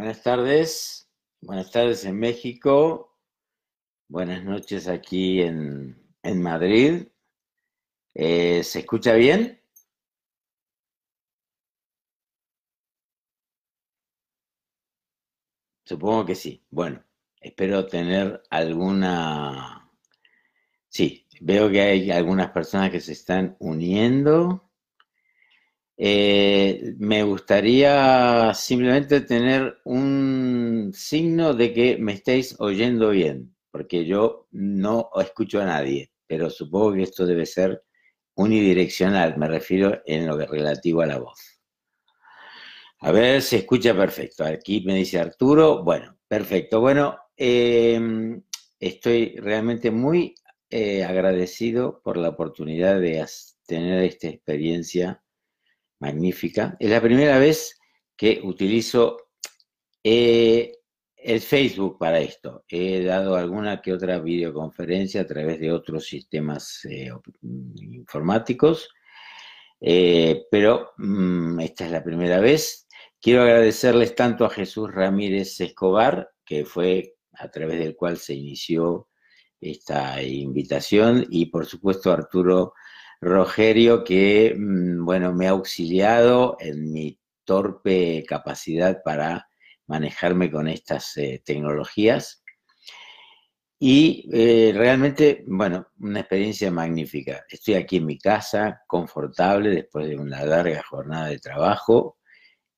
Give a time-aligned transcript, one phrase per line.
[0.00, 1.10] Buenas tardes,
[1.42, 3.18] buenas tardes en México,
[4.08, 7.08] buenas noches aquí en, Madrid.
[8.14, 9.60] Eh, ¿Se escucha bien?
[15.84, 16.64] Supongo que sí.
[16.70, 17.04] Bueno,
[17.38, 19.86] espero tener alguna...
[20.88, 24.69] Sí, veo que hay algunas personas que se están uniendo.
[26.02, 34.48] Eh, me gustaría simplemente tener un signo de que me estéis oyendo bien, porque yo
[34.50, 37.82] no escucho a nadie, pero supongo que esto debe ser
[38.34, 41.38] unidireccional, me refiero en lo que relativo a la voz.
[43.00, 44.42] A ver, se escucha perfecto.
[44.44, 46.80] Aquí me dice Arturo, bueno, perfecto.
[46.80, 48.42] Bueno, em,
[48.78, 50.34] estoy realmente muy
[50.70, 53.22] eh, agradecido por la oportunidad de
[53.66, 55.22] tener esta experiencia
[56.00, 56.76] magnífica.
[56.80, 57.78] Es la primera vez
[58.16, 59.28] que utilizo
[60.02, 60.72] eh,
[61.16, 62.64] el Facebook para esto.
[62.68, 67.10] He dado alguna que otra videoconferencia a través de otros sistemas eh,
[67.42, 68.88] informáticos,
[69.80, 72.86] eh, pero mm, esta es la primera vez.
[73.20, 79.08] Quiero agradecerles tanto a Jesús Ramírez Escobar, que fue a través del cual se inició
[79.60, 82.72] esta invitación, y por supuesto a Arturo
[83.20, 89.48] Rogerio, que, mm, bueno, me ha auxiliado en mi torpe capacidad para
[89.86, 92.42] manejarme con estas eh, tecnologías.
[93.82, 97.44] Y eh, realmente, bueno, una experiencia magnífica.
[97.48, 102.18] Estoy aquí en mi casa, confortable, después de una larga jornada de trabajo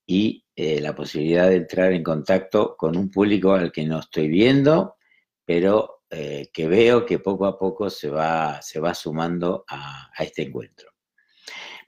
[0.06, 4.28] y eh, la posibilidad de entrar en contacto con un público al que no estoy
[4.28, 4.96] viendo,
[5.44, 10.42] pero eh, que veo que poco a poco se va, se va sumando a, este
[10.42, 10.91] encuentro.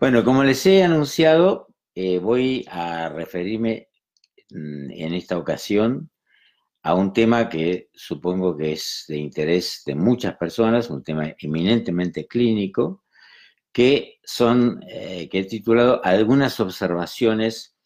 [0.00, 3.90] Bueno, como les he anunciado, eh, voy a referirme
[4.48, 6.10] mm, en esta ocasión
[6.82, 12.26] a un tema que supongo que es de interés de muchas personas, un tema eminentemente
[12.26, 13.04] clínico,
[13.72, 17.76] que son, eh, que he titulado Algunas observaciones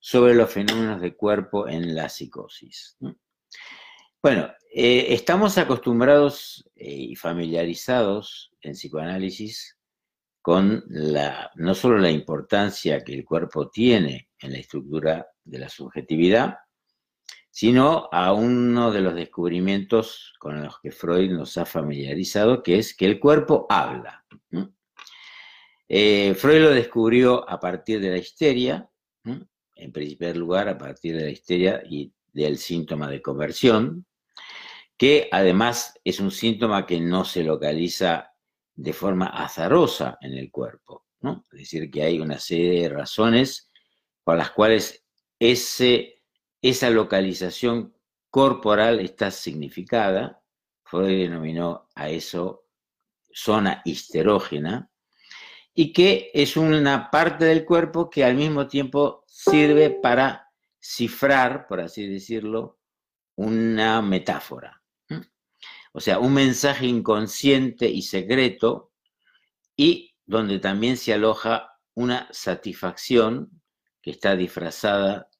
[0.00, 2.96] sobre los fenómenos de cuerpo en la psicosis.
[4.24, 9.76] Bueno, eh, estamos acostumbrados eh, y familiarizados en psicoanálisis
[10.40, 10.82] con
[11.56, 16.56] no solo la importancia que el cuerpo tiene en la estructura de la subjetividad,
[17.50, 22.96] sino a uno de los descubrimientos con los que Freud nos ha familiarizado, que es
[22.96, 24.24] que el cuerpo habla.
[25.86, 28.88] Eh, Freud lo descubrió a partir de la histeria,
[29.22, 34.06] en primer lugar a partir de la histeria y del síntoma de conversión,
[34.96, 38.32] que además es un síntoma que no se localiza
[38.74, 41.44] de forma azarosa en el cuerpo, ¿no?
[41.52, 43.70] Es decir, que hay una serie de razones
[44.22, 45.04] por las cuales
[45.38, 46.22] ese,
[46.62, 47.94] esa localización
[48.30, 50.42] corporal está significada.
[50.84, 52.66] Freud denominó a eso
[53.32, 54.90] zona histerógena,
[55.76, 60.48] y que es una parte del cuerpo que al mismo tiempo sirve para
[60.80, 62.78] cifrar, por así decirlo,
[63.34, 64.83] una metáfora
[65.96, 68.90] o sea, un mensaje inconsciente y secreto,
[69.76, 73.62] y donde también se aloja una satisfacción
[74.02, 75.30] que está disfrazada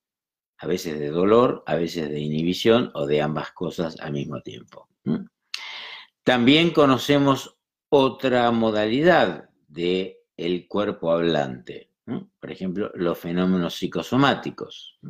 [0.59, 4.89] a veces de dolor, a veces de inhibición o de ambas cosas al mismo tiempo.
[6.23, 7.57] También conocemos
[7.89, 15.01] otra modalidad de el cuerpo hablante, por ejemplo, los fenómenos psicosomáticos.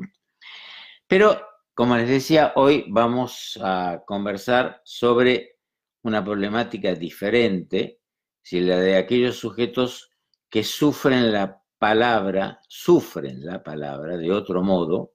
[1.07, 5.59] Pero como les decía, hoy vamos a conversar sobre
[6.03, 8.01] una problemática diferente,
[8.43, 10.11] si la de aquellos sujetos
[10.49, 15.15] que sufren la palabra, sufren la palabra de otro modo,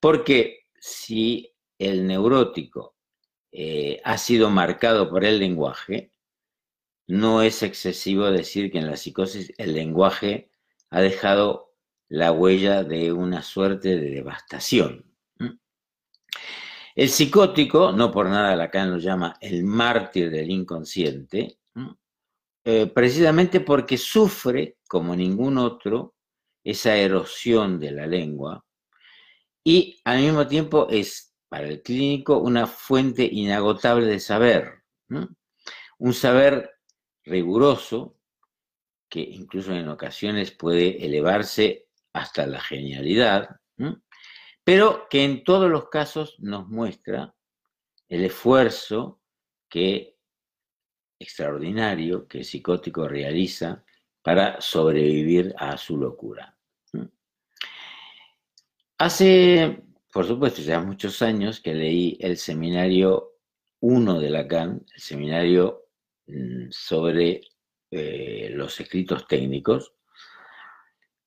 [0.00, 2.96] porque si el neurótico
[3.52, 6.10] eh, ha sido marcado por el lenguaje,
[7.06, 10.50] no es excesivo decir que en la psicosis el lenguaje
[10.90, 11.74] ha dejado
[12.08, 15.11] la huella de una suerte de devastación.
[16.94, 21.58] El psicótico, no por nada Lacan lo llama el mártir del inconsciente,
[22.64, 26.14] eh, precisamente porque sufre, como ningún otro,
[26.64, 28.64] esa erosión de la lengua
[29.64, 34.82] y al mismo tiempo es para el clínico una fuente inagotable de saber,
[35.98, 36.70] un saber
[37.24, 38.16] riguroso
[39.08, 43.56] que incluso en ocasiones puede elevarse hasta la genialidad,
[44.64, 47.34] pero que en todos los casos nos muestra
[48.08, 49.20] el esfuerzo
[49.68, 50.16] que
[51.18, 53.84] extraordinario que el psicótico realiza
[54.22, 56.56] para sobrevivir a su locura.
[58.98, 59.82] Hace
[60.12, 63.38] por supuesto, ya muchos años que leí el seminario
[63.80, 65.86] 1 de Lacan, el seminario
[66.26, 67.40] mm, sobre
[67.90, 69.94] eh, los escritos técnicos,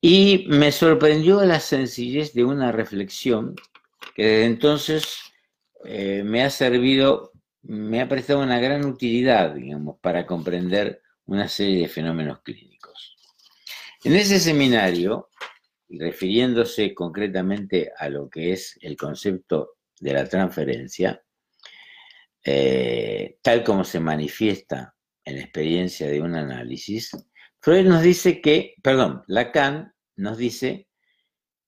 [0.08, 3.56] y me sorprendió la sencillez de una reflexión
[4.14, 5.18] que desde entonces
[5.84, 7.32] eh, me ha servido,
[7.64, 13.18] me ha prestado una gran utilidad, digamos, para comprender una serie de fenómenos clínicos.
[14.04, 15.32] En ese seminario,
[15.90, 21.20] refiriéndose concretamente a lo que es el concepto de la transferencia,
[22.44, 24.94] eh, tal como se manifiesta
[25.24, 27.10] en la experiencia de un análisis,
[27.60, 30.88] Freud nos dice que, perdón, Lacan nos dice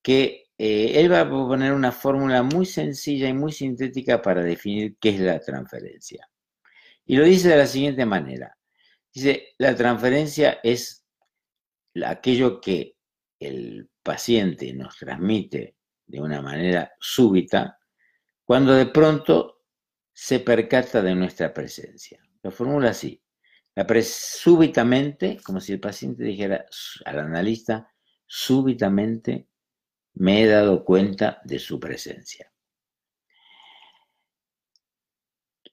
[0.01, 4.97] que eh, él va a proponer una fórmula muy sencilla y muy sintética para definir
[4.99, 6.27] qué es la transferencia.
[7.05, 8.57] Y lo dice de la siguiente manera.
[9.13, 11.05] Dice, la transferencia es
[12.05, 12.95] aquello que
[13.39, 17.77] el paciente nos transmite de una manera súbita
[18.43, 19.61] cuando de pronto
[20.13, 22.19] se percata de nuestra presencia.
[22.41, 23.21] Lo formula así.
[23.75, 26.65] La súbitamente, como si el paciente dijera
[27.05, 27.93] al analista,
[28.27, 29.47] súbitamente
[30.13, 32.51] me he dado cuenta de su presencia.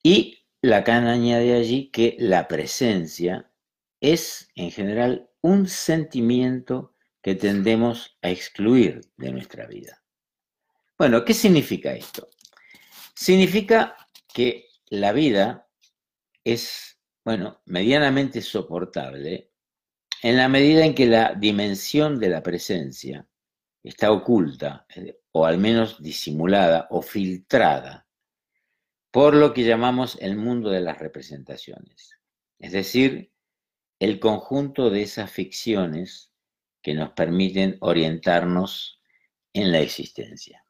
[0.02, 3.50] Y Lacan añade allí que la presencia
[4.00, 10.02] es en general un sentimiento que tendemos a excluir de nuestra vida.
[10.98, 12.28] Bueno, ¿qué significa esto?
[13.14, 13.96] Significa
[14.32, 15.68] que la vida
[16.44, 19.53] es, bueno, medianamente soportable
[20.24, 23.28] en la medida en que la dimensión de la presencia
[23.82, 28.08] está oculta, eh, o al menos disimulada o filtrada,
[29.10, 32.18] por lo que llamamos el mundo de las representaciones,
[32.58, 33.34] es decir,
[33.98, 36.32] el conjunto de esas ficciones
[36.80, 39.02] que nos permiten orientarnos
[39.52, 40.64] en la existencia.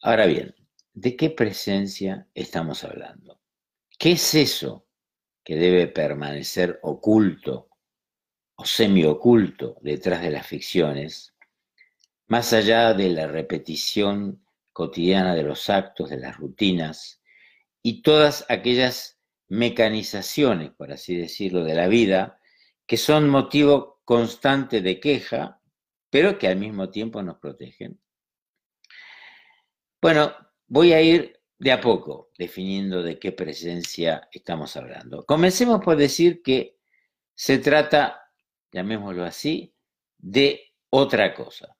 [0.00, 0.54] Ahora bien,
[0.94, 3.42] ¿de qué presencia estamos hablando?
[3.98, 4.86] ¿Qué es eso
[5.44, 7.68] que debe permanecer oculto
[8.62, 11.34] o semioculto detrás de las ficciones,
[12.28, 14.40] más allá de la repetición
[14.72, 17.20] cotidiana de los actos, de las rutinas
[17.82, 19.18] y todas aquellas
[19.48, 22.38] mecanizaciones, por así decirlo, de la vida,
[22.86, 25.60] que son motivo constante de queja,
[26.08, 28.00] pero que al mismo tiempo nos protegen.
[30.00, 30.34] Bueno,
[30.68, 35.24] voy a ir de a poco definiendo de qué presencia estamos hablando.
[35.24, 36.78] Comencemos por decir que
[37.34, 38.21] se trata
[38.72, 39.74] llamémoslo así,
[40.18, 41.76] de otra cosa.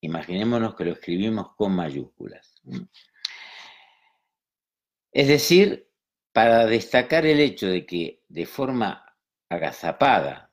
[0.00, 2.60] Imaginémonos que lo escribimos con mayúsculas.
[5.12, 5.90] Es decir,
[6.32, 9.16] para destacar el hecho de que de forma
[9.48, 10.52] agazapada,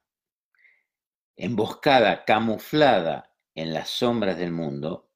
[1.35, 5.09] emboscada, camuflada en las sombras del mundo,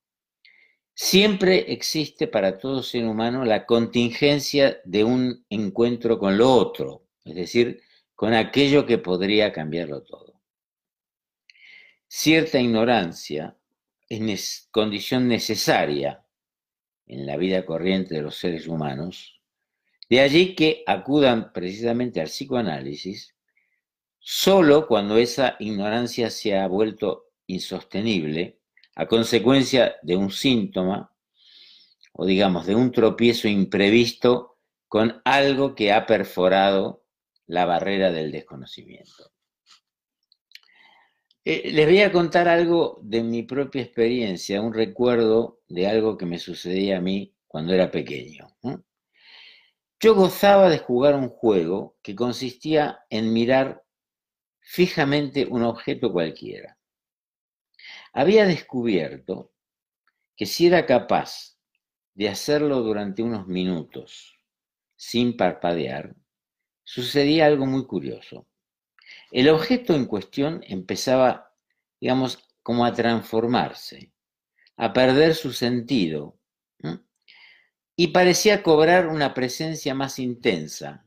[0.95, 7.35] siempre existe para todo ser humano la contingencia de un encuentro con lo otro, es
[7.35, 7.81] decir,
[8.15, 10.41] con aquello que podría cambiarlo todo.
[12.07, 13.57] Cierta ignorancia
[14.07, 16.25] es condición necesaria
[17.07, 19.41] en la vida corriente de los seres humanos,
[20.09, 23.35] de allí que acudan precisamente al psicoanálisis
[24.19, 28.59] solo cuando esa ignorancia se ha vuelto insostenible
[28.95, 31.11] a consecuencia de un síntoma
[32.13, 37.04] o digamos de un tropiezo imprevisto con algo que ha perforado
[37.47, 39.31] la barrera del desconocimiento.
[41.43, 46.25] Eh, les voy a contar algo de mi propia experiencia, un recuerdo de algo que
[46.25, 48.47] me sucedía a mí cuando era pequeño.
[49.99, 53.83] Yo gozaba de jugar un juego que consistía en mirar
[54.59, 56.77] fijamente un objeto cualquiera.
[58.11, 59.51] Había descubierto
[60.35, 61.57] que si era capaz
[62.15, 64.39] de hacerlo durante unos minutos
[64.95, 66.15] sin parpadear,
[66.85, 68.47] sucedía algo muy curioso.
[69.31, 71.51] El objeto en cuestión empezaba,
[71.99, 74.13] digamos, como a transformarse,
[74.77, 76.39] a perder su sentido,
[77.97, 81.05] y parecía cobrar una presencia más intensa,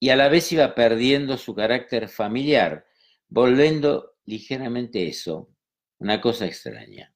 [0.00, 2.86] y a la vez iba perdiendo su carácter familiar,
[3.28, 5.50] volviendo ligeramente eso,
[5.98, 7.14] una cosa extraña.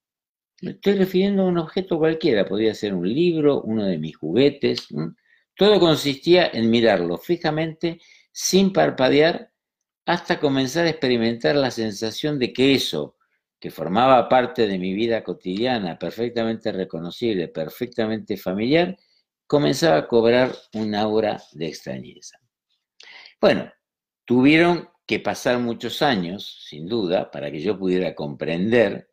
[0.63, 4.89] Me estoy refiriendo a un objeto cualquiera, podría ser un libro, uno de mis juguetes,
[5.57, 9.51] todo consistía en mirarlo fijamente, sin parpadear,
[10.05, 13.17] hasta comenzar a experimentar la sensación de que eso,
[13.59, 18.97] que formaba parte de mi vida cotidiana, perfectamente reconocible, perfectamente familiar,
[19.47, 22.39] comenzaba a cobrar un aura de extrañeza.
[23.41, 23.73] Bueno,
[24.25, 29.09] tuvieron que pasar muchos años, sin duda, para que yo pudiera comprender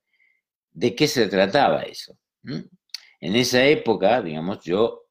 [0.71, 2.17] de qué se trataba eso.
[2.43, 5.02] En esa época, digamos, yo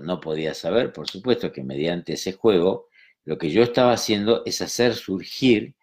[0.00, 2.88] no podía saber, por supuesto, que mediante ese juego,
[3.24, 5.74] lo que yo estaba haciendo es hacer surgir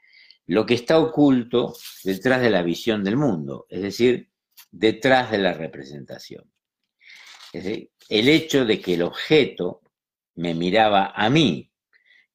[0.45, 4.29] lo que está oculto detrás de la visión del mundo, es decir,
[4.71, 6.51] detrás de la representación.
[7.53, 9.81] Es decir, el hecho de que el objeto
[10.35, 11.71] me miraba a mí,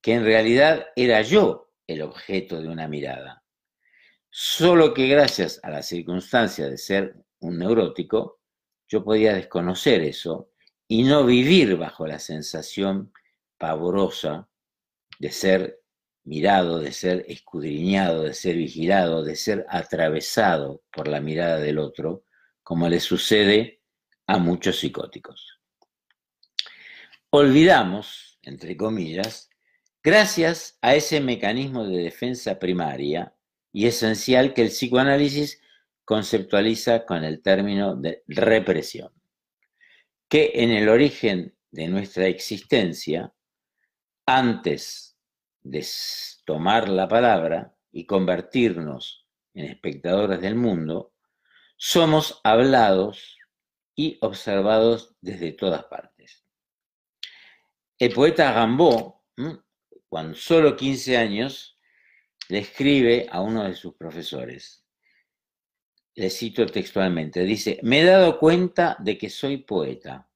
[0.01, 3.45] que en realidad era yo el objeto de una mirada.
[4.31, 8.41] Solo que gracias a la circunstancia de ser un neurótico,
[8.87, 10.51] yo podía desconocer eso
[10.88, 13.12] y no vivir bajo la sensación
[13.59, 14.49] pavorosa
[15.18, 15.80] de ser
[16.25, 22.25] mirado, de ser escudriñado, de ser vigilado, de ser atravesado por la mirada del otro,
[22.62, 23.83] como le sucede
[24.26, 25.59] a muchos psicóticos.
[27.30, 29.50] Olvidamos, entre comillas,
[30.02, 33.35] gracias a ese mecanismo de defensa primaria
[33.73, 35.61] y esencial que el psicoanálisis
[36.04, 39.12] conceptualiza con el término de represión,
[40.29, 43.33] que en el origen de nuestra existencia,
[44.27, 45.17] antes
[45.63, 45.87] de
[46.45, 51.15] tomar la palabra y convertirnos en espectadores del mundo,
[51.77, 53.39] somos hablados
[53.95, 56.45] y observados desde todas partes.
[57.99, 59.15] El poeta Rimbaud,
[60.09, 61.79] con solo 15 años,
[62.49, 64.85] le escribe a uno de sus profesores.
[66.19, 70.29] Le cito textualmente, dice, me he dado cuenta de que soy poeta.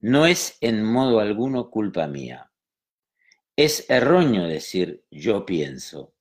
[0.00, 2.52] No es en modo alguno culpa mía.
[3.56, 6.14] Es erróneo decir yo pienso.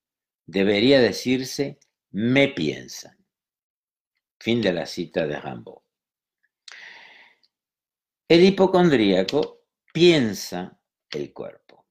[0.45, 1.79] Debería decirse
[2.11, 3.17] me piensan.
[4.39, 5.81] Fin de la cita de Rimbaud.
[8.29, 11.87] El hipocondríaco piensa el cuerpo.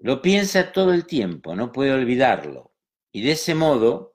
[0.00, 2.74] Lo piensa todo el tiempo, no puede olvidarlo.
[3.12, 4.14] Y de ese modo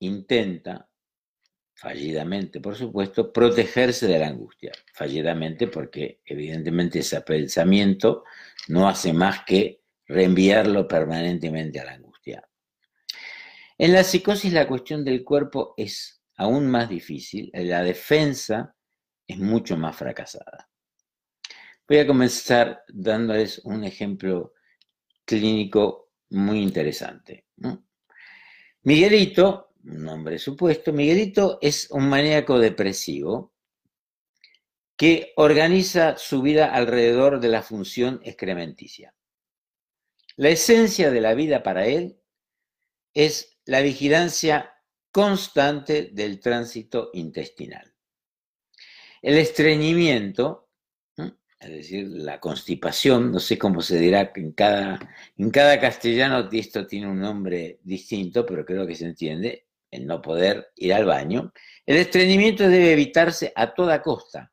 [0.00, 0.90] intenta,
[1.74, 4.72] fallidamente por supuesto, protegerse de la angustia.
[4.92, 8.24] Fallidamente porque evidentemente ese pensamiento
[8.68, 12.48] no hace más que reenviarlo permanentemente a la angustia.
[13.76, 18.74] En la psicosis la cuestión del cuerpo es aún más difícil, la defensa
[19.26, 20.68] es mucho más fracasada.
[21.88, 24.54] Voy a comenzar dándoles un ejemplo
[25.24, 27.46] clínico muy interesante.
[28.82, 33.52] Miguelito, un nombre supuesto, Miguelito es un maníaco depresivo
[34.96, 39.14] que organiza su vida alrededor de la función excrementicia.
[40.36, 42.20] La esencia de la vida para él
[43.12, 44.72] es la vigilancia
[45.10, 47.94] constante del tránsito intestinal.
[49.22, 50.64] El estreñimiento
[51.64, 55.00] es decir, la constipación, no sé cómo se dirá en cada,
[55.38, 60.20] en cada castellano esto tiene un nombre distinto, pero creo que se entiende, el no
[60.20, 61.52] poder ir al baño.
[61.86, 64.52] El estreñimiento debe evitarse a toda costa,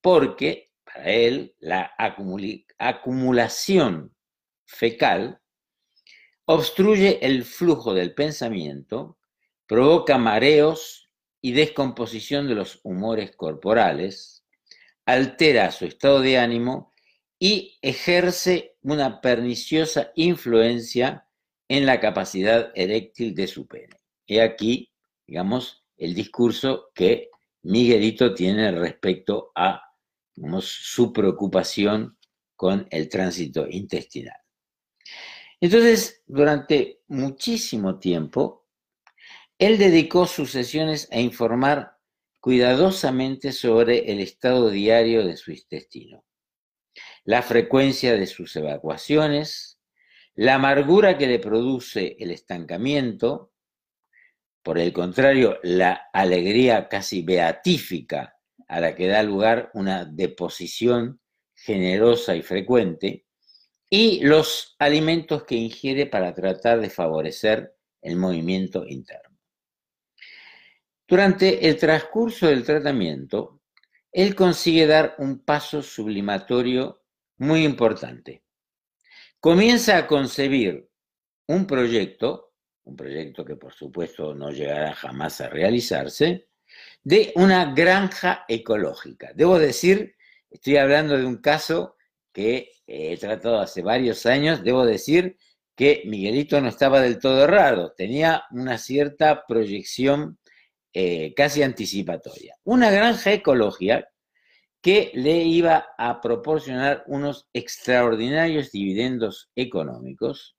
[0.00, 1.92] porque para él la
[2.78, 4.14] acumulación
[4.64, 5.40] fecal
[6.44, 9.18] obstruye el flujo del pensamiento,
[9.66, 11.10] provoca mareos
[11.40, 14.44] y descomposición de los humores corporales,
[15.06, 16.92] altera su estado de ánimo
[17.38, 21.26] y ejerce una perniciosa influencia
[21.68, 23.99] en la capacidad eréctil de su pene.
[24.32, 24.88] He aquí,
[25.26, 27.30] digamos, el discurso que
[27.62, 29.82] Miguelito tiene respecto a
[30.60, 32.16] su preocupación
[32.54, 34.38] con el tránsito intestinal.
[35.60, 38.68] Entonces, durante muchísimo tiempo,
[39.58, 41.98] él dedicó sus sesiones a informar
[42.38, 46.24] cuidadosamente sobre el estado diario de su intestino,
[47.24, 49.80] la frecuencia de sus evacuaciones,
[50.36, 53.49] la amargura que le produce el estancamiento,
[54.62, 58.36] por el contrario, la alegría casi beatífica
[58.68, 61.20] a la que da lugar una deposición
[61.54, 63.26] generosa y frecuente,
[63.88, 69.36] y los alimentos que ingiere para tratar de favorecer el movimiento interno.
[71.08, 73.60] Durante el transcurso del tratamiento,
[74.12, 77.02] él consigue dar un paso sublimatorio
[77.38, 78.44] muy importante.
[79.40, 80.88] Comienza a concebir
[81.48, 82.49] un proyecto,
[82.84, 86.48] un proyecto que por supuesto no llegará jamás a realizarse,
[87.02, 89.32] de una granja ecológica.
[89.34, 90.16] Debo decir,
[90.50, 91.96] estoy hablando de un caso
[92.32, 95.36] que he tratado hace varios años, debo decir
[95.74, 100.38] que Miguelito no estaba del todo errado, tenía una cierta proyección
[100.92, 102.56] eh, casi anticipatoria.
[102.64, 104.08] Una granja ecológica
[104.82, 110.56] que le iba a proporcionar unos extraordinarios dividendos económicos.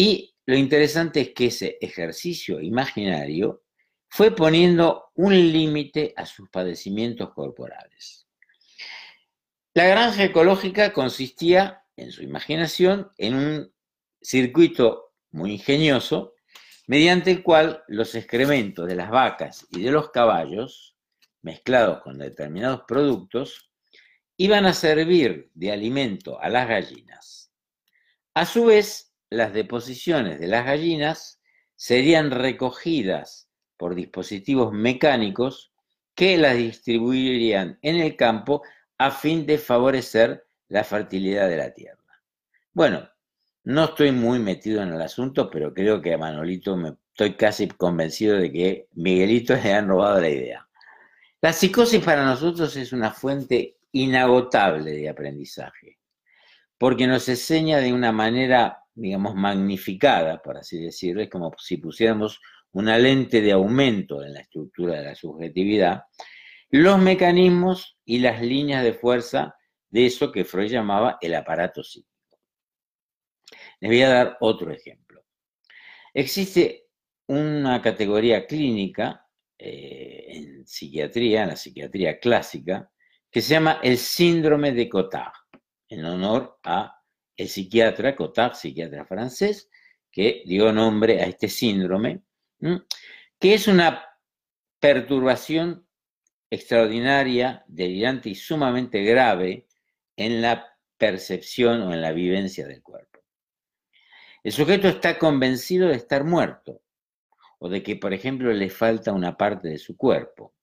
[0.00, 3.64] Y lo interesante es que ese ejercicio imaginario
[4.08, 8.28] fue poniendo un límite a sus padecimientos corporales.
[9.74, 13.74] La granja ecológica consistía, en su imaginación, en un
[14.22, 16.36] circuito muy ingenioso,
[16.86, 20.96] mediante el cual los excrementos de las vacas y de los caballos,
[21.42, 23.72] mezclados con determinados productos,
[24.36, 27.52] iban a servir de alimento a las gallinas.
[28.34, 31.40] A su vez, las deposiciones de las gallinas
[31.76, 35.72] serían recogidas por dispositivos mecánicos
[36.14, 38.62] que las distribuirían en el campo
[38.98, 41.98] a fin de favorecer la fertilidad de la tierra.
[42.72, 43.08] Bueno,
[43.64, 47.68] no estoy muy metido en el asunto, pero creo que a Manolito me estoy casi
[47.68, 50.68] convencido de que Miguelito le han robado la idea.
[51.40, 55.98] La psicosis para nosotros es una fuente inagotable de aprendizaje,
[56.78, 62.40] porque nos enseña de una manera, digamos, magnificada, por así decirlo, es como si pusiéramos
[62.72, 66.02] una lente de aumento en la estructura de la subjetividad,
[66.70, 69.54] los mecanismos y las líneas de fuerza
[69.88, 72.38] de eso que Freud llamaba el aparato psíquico.
[73.80, 75.24] Les voy a dar otro ejemplo.
[76.12, 76.88] Existe
[77.28, 79.26] una categoría clínica
[79.56, 82.90] eh, en psiquiatría, en la psiquiatría clásica,
[83.30, 85.32] que se llama el síndrome de Cotard,
[85.88, 86.97] en honor a
[87.38, 89.70] el psiquiatra Cotard, psiquiatra francés,
[90.10, 92.22] que dio nombre a este síndrome,
[93.38, 94.04] que es una
[94.80, 95.86] perturbación
[96.50, 99.66] extraordinaria, delirante y sumamente grave
[100.16, 103.20] en la percepción o en la vivencia del cuerpo.
[104.42, 106.82] El sujeto está convencido de estar muerto
[107.60, 110.54] o de que, por ejemplo, le falta una parte de su cuerpo.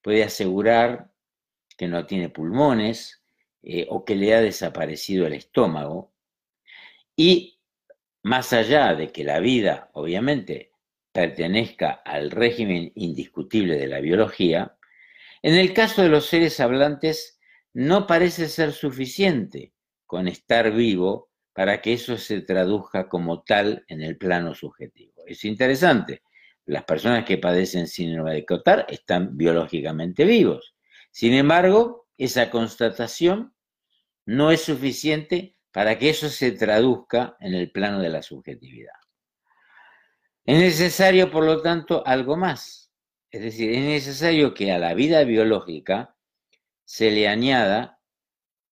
[0.00, 1.10] Puede asegurar
[1.76, 3.23] que no tiene pulmones
[3.66, 6.12] eh, o que le ha desaparecido el estómago.
[7.16, 7.58] Y
[8.22, 10.72] más allá de que la vida, obviamente,
[11.12, 14.76] pertenezca al régimen indiscutible de la biología,
[15.42, 17.38] en el caso de los seres hablantes
[17.72, 19.72] no parece ser suficiente
[20.06, 25.22] con estar vivo para que eso se traduzca como tal en el plano subjetivo.
[25.26, 26.22] Es interesante,
[26.66, 30.74] las personas que padecen síndrome de Cotard están biológicamente vivos.
[31.10, 33.53] Sin embargo, esa constatación
[34.26, 38.94] no es suficiente para que eso se traduzca en el plano de la subjetividad.
[40.44, 42.92] Es necesario, por lo tanto, algo más.
[43.30, 46.16] Es decir, es necesario que a la vida biológica
[46.84, 47.98] se le añada,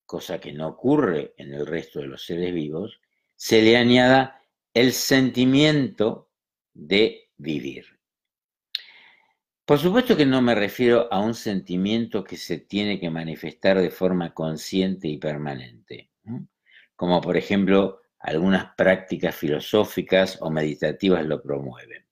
[0.05, 3.01] cosa que no ocurre en el resto de los seres vivos,
[3.35, 4.41] se le añada
[4.75, 6.31] el sentimiento
[6.75, 7.87] de vivir.
[9.73, 13.91] Por supuesto que no me refiero a un sentimiento que se tiene que manifestar de
[13.91, 16.11] forma consciente y permanente,
[16.95, 22.05] como por ejemplo algunas prácticas filosóficas o meditativas lo promueven,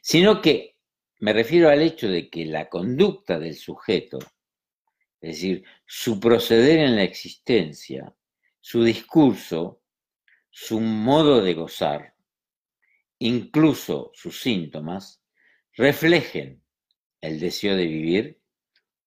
[0.00, 0.78] sino que
[1.20, 4.18] me refiero al hecho de que la conducta del sujeto,
[5.20, 8.14] es decir, su proceder en la existencia,
[8.62, 9.82] su discurso,
[10.48, 12.14] su modo de gozar,
[13.18, 15.22] incluso sus síntomas,
[15.74, 16.61] reflejen
[17.22, 18.42] el deseo de vivir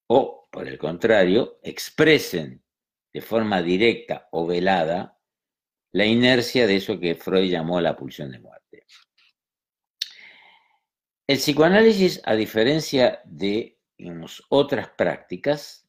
[0.07, 2.63] o, por el contrario, expresen
[3.13, 5.19] de forma directa o velada
[5.91, 8.85] la inercia de eso que Freud llamó la pulsión de muerte.
[11.27, 13.79] El psicoanálisis, a diferencia de
[14.49, 15.87] otras prácticas,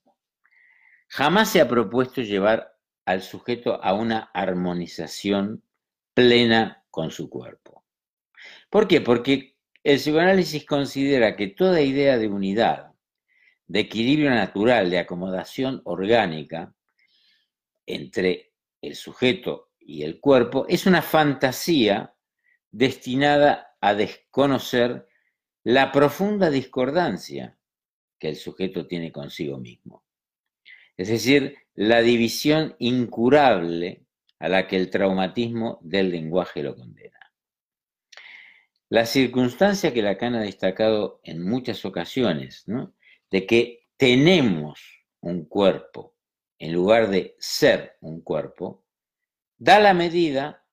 [1.09, 5.63] jamás se ha propuesto llevar al sujeto a una armonización
[6.15, 7.85] plena con su cuerpo.
[8.71, 9.01] ¿Por qué?
[9.01, 9.56] Porque
[9.87, 12.93] el psicoanálisis considera que toda idea de unidad,
[13.69, 16.75] de equilibrio natural, de acomodación orgánica
[17.87, 22.17] entre el sujeto y el cuerpo es una fantasía
[22.73, 25.07] destinada a desconocer
[25.63, 27.57] la profunda discordancia
[28.19, 30.03] que el sujeto tiene consigo mismo.
[30.97, 34.05] Es decir, la división incurable
[34.41, 37.26] a la que el traumatismo del lenguaje lo condena.
[38.89, 42.65] La circunstancia que Lacan ha destacado en muchas ocasiones,
[43.31, 44.81] de que tenemos
[45.21, 46.15] un cuerpo
[46.59, 48.85] en lugar de ser un cuerpo,
[49.59, 50.65] da la medida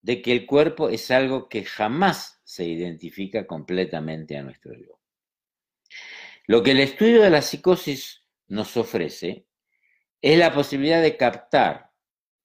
[0.00, 5.00] de que el cuerpo es algo que jamás se identifica completamente a nuestro yo.
[6.46, 9.46] Lo que el estudio de la psicosis nos ofrece
[10.22, 11.90] es la posibilidad de captar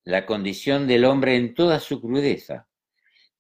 [0.04, 2.68] la condición del hombre en toda su crudeza,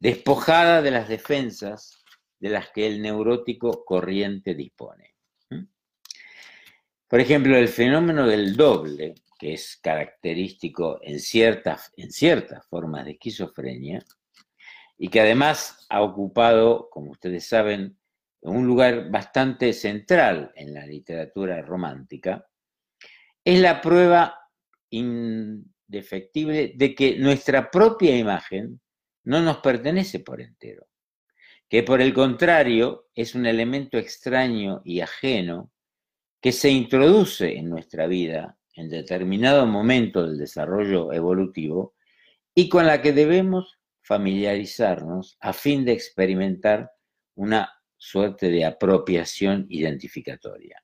[0.02, 2.04] despojada de las defensas
[2.40, 5.16] de las que el neurótico corriente dispone.
[7.08, 13.12] Por ejemplo, el fenómeno del doble que es característico en ciertas, en ciertas formas de
[13.14, 14.04] esquizofrenia,
[14.98, 17.98] y que además ha ocupado, como ustedes saben,
[18.42, 22.48] un lugar bastante central en la literatura romántica,
[23.44, 24.40] es la prueba
[24.92, 28.80] indefectible de que nuestra propia imagen
[29.23, 30.88] no nos pertenece por entero,
[31.69, 35.71] que por el contrario es un elemento extraño y ajeno
[36.41, 41.93] que se introduce en nuestra vida en determinado momento del desarrollo evolutivo
[42.55, 46.91] y con la que debemos familiarizarnos a fin de experimentar
[47.36, 50.84] una suerte de apropiación identificatoria.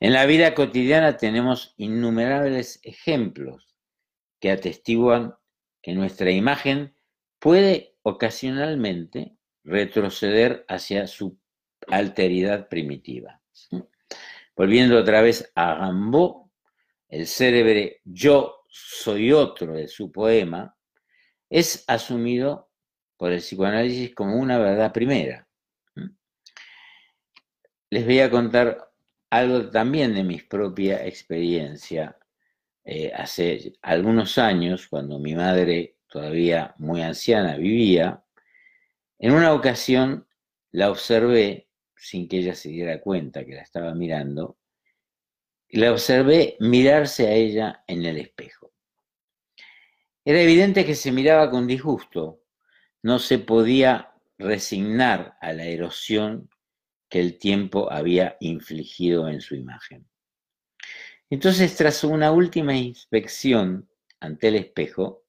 [0.00, 3.76] En la vida cotidiana tenemos innumerables ejemplos
[4.40, 5.34] que atestiguan
[5.80, 6.93] que nuestra imagen
[7.44, 11.38] puede ocasionalmente retroceder hacia su
[11.88, 13.38] alteridad primitiva.
[14.56, 16.48] Volviendo otra vez a Rambaud,
[17.06, 20.74] el célebre yo soy otro de su poema
[21.50, 22.70] es asumido
[23.18, 25.46] por el psicoanálisis como una verdad primera.
[27.90, 28.90] Les voy a contar
[29.28, 32.16] algo también de mi propia experiencia.
[32.84, 38.22] Eh, hace algunos años, cuando mi madre, todavía muy anciana, vivía,
[39.18, 40.28] en una ocasión
[40.70, 44.56] la observé, sin que ella se diera cuenta que la estaba mirando,
[45.66, 48.72] y la observé mirarse a ella en el espejo.
[50.24, 52.44] Era evidente que se miraba con disgusto,
[53.02, 56.48] no se podía resignar a la erosión
[57.08, 60.08] que el tiempo había infligido en su imagen.
[61.28, 65.23] Entonces, tras una última inspección ante el espejo,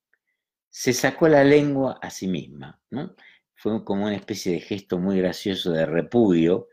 [0.78, 2.82] se sacó la lengua a sí misma.
[3.54, 6.68] Fue como una especie de gesto muy gracioso de repudio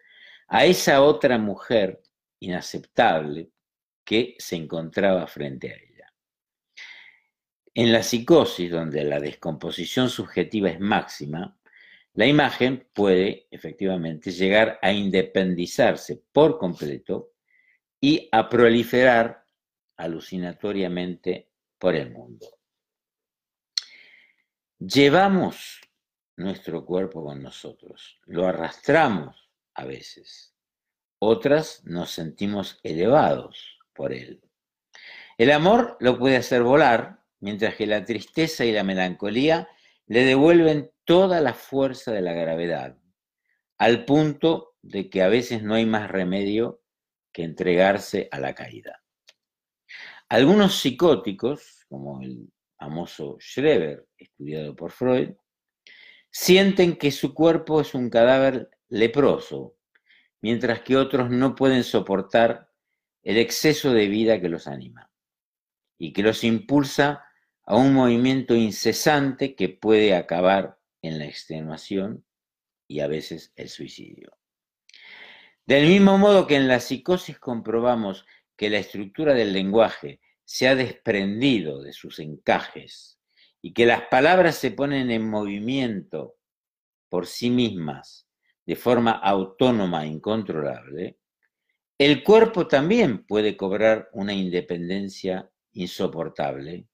[0.49, 2.03] a esa otra mujer
[2.41, 3.53] inaceptable
[4.05, 6.13] que se encontraba frente a ella.
[7.75, 11.57] En la psicosis, donde la descomposición subjetiva es máxima,
[12.15, 17.35] la imagen puede efectivamente llegar a independizarse por completo
[18.01, 19.45] y a proliferar
[19.97, 22.62] alucinatoriamente por el mundo.
[24.85, 25.81] Llevamos
[26.37, 30.57] nuestro cuerpo con nosotros, lo arrastramos a veces,
[31.21, 34.43] otras nos sentimos elevados por él.
[35.39, 39.69] El amor lo puede hacer volar, mientras que la tristeza y la melancolía
[40.07, 42.99] le devuelven toda la fuerza de la gravedad,
[43.79, 46.83] al punto de que a veces no hay más remedio
[47.31, 49.01] que entregarse a la caída.
[50.29, 52.51] Algunos psicóticos, como el
[52.83, 55.31] famoso Schreber, estudiado por Freud,
[56.31, 59.77] sienten que su cuerpo es un cadáver leproso,
[60.41, 62.69] mientras que otros no pueden soportar
[63.23, 65.11] el exceso de vida que los anima
[65.97, 67.25] y que los impulsa
[67.65, 72.25] a un movimiento incesante que puede acabar en la extenuación
[72.89, 74.37] y a veces el suicidio.
[75.67, 80.75] Del mismo modo que en la psicosis comprobamos que la estructura del lenguaje se ha
[80.75, 83.19] desprendido de sus encajes
[83.61, 86.37] y que las palabras se ponen en movimiento
[87.09, 88.27] por sí mismas
[88.67, 91.19] de forma autónoma e incontrolable,
[91.99, 96.87] el cuerpo también puede cobrar una independencia insoportable.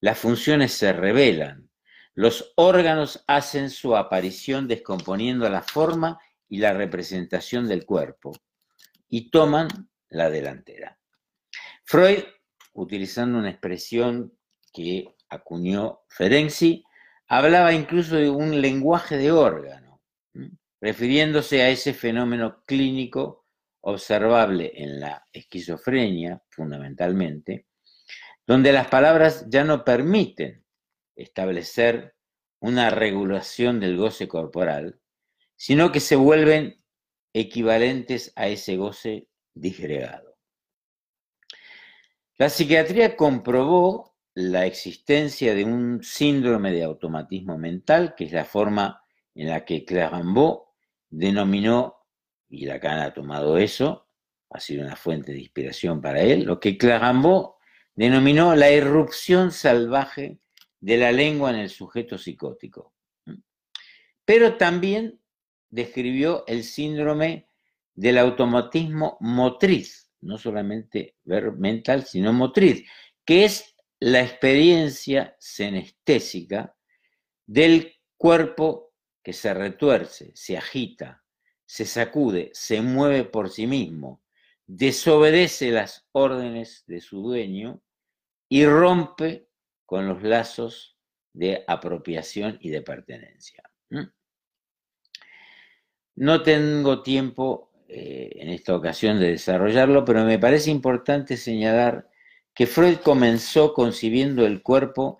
[0.00, 1.70] Las funciones se revelan
[2.14, 8.32] los órganos hacen su aparición descomponiendo la forma y la representación del cuerpo
[9.08, 9.68] y toman
[10.08, 10.98] la delantera.
[11.84, 12.24] Freud,
[12.80, 14.32] utilizando una expresión
[14.72, 16.84] que acuñó Ferenczi,
[17.28, 20.00] hablaba incluso de un lenguaje de órgano,
[20.80, 23.46] refiriéndose a ese fenómeno clínico
[23.82, 27.66] observable en la esquizofrenia, fundamentalmente,
[28.46, 30.64] donde las palabras ya no permiten
[31.14, 32.14] establecer
[32.60, 35.00] una regulación del goce corporal,
[35.56, 36.82] sino que se vuelven
[37.32, 40.29] equivalentes a ese goce disgregado.
[42.40, 49.04] La psiquiatría comprobó la existencia de un síndrome de automatismo mental, que es la forma
[49.34, 50.64] en la que Clarambeau
[51.10, 51.98] denominó,
[52.48, 54.06] y Lacan ha tomado eso,
[54.48, 57.56] ha sido una fuente de inspiración para él, lo que Clarambeau
[57.94, 60.38] denominó la irrupción salvaje
[60.80, 62.94] de la lengua en el sujeto psicótico.
[64.24, 65.20] Pero también
[65.68, 67.48] describió el síndrome
[67.92, 72.84] del automatismo motriz, no solamente mental, sino motriz,
[73.24, 76.76] que es la experiencia senestésica
[77.46, 81.22] del cuerpo que se retuerce, se agita,
[81.66, 84.22] se sacude, se mueve por sí mismo,
[84.66, 87.82] desobedece las órdenes de su dueño
[88.48, 89.48] y rompe
[89.84, 90.96] con los lazos
[91.32, 93.62] de apropiación y de pertenencia.
[96.16, 102.08] No tengo tiempo eh, en esta ocasión de desarrollarlo, pero me parece importante señalar
[102.54, 105.18] que Freud comenzó concibiendo el cuerpo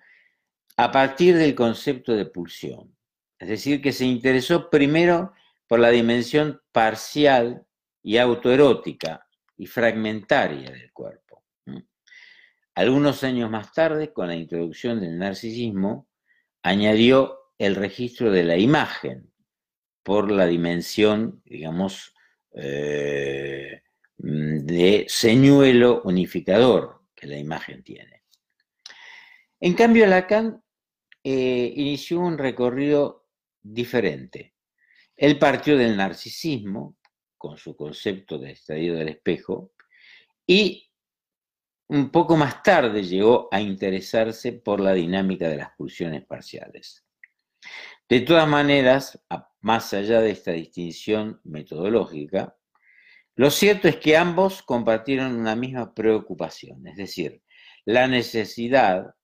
[0.77, 2.95] a partir del concepto de pulsión.
[3.37, 5.33] Es decir, que se interesó primero
[5.67, 7.65] por la dimensión parcial
[8.01, 11.43] y autoerótica y fragmentaria del cuerpo.
[12.73, 16.07] Algunos años más tarde, con la introducción del narcisismo,
[16.63, 19.29] añadió el registro de la imagen
[20.03, 22.10] por la dimensión, digamos,
[22.53, 23.81] eh,
[24.17, 28.23] de señuelo unificador que la imagen tiene.
[29.59, 30.61] En cambio, Lacan
[31.23, 33.27] eh, inició un recorrido
[33.61, 34.55] diferente.
[35.15, 36.97] Él partió del narcisismo,
[37.37, 39.71] con su concepto de estadio del espejo,
[40.45, 40.91] y
[41.87, 47.05] un poco más tarde llegó a interesarse por la dinámica de las pulsiones parciales.
[48.07, 49.21] De todas maneras,
[49.61, 52.57] más allá de esta distinción metodológica,
[53.35, 57.41] lo cierto es que ambos compartieron una misma preocupación, es decir,
[57.85, 59.15] la necesidad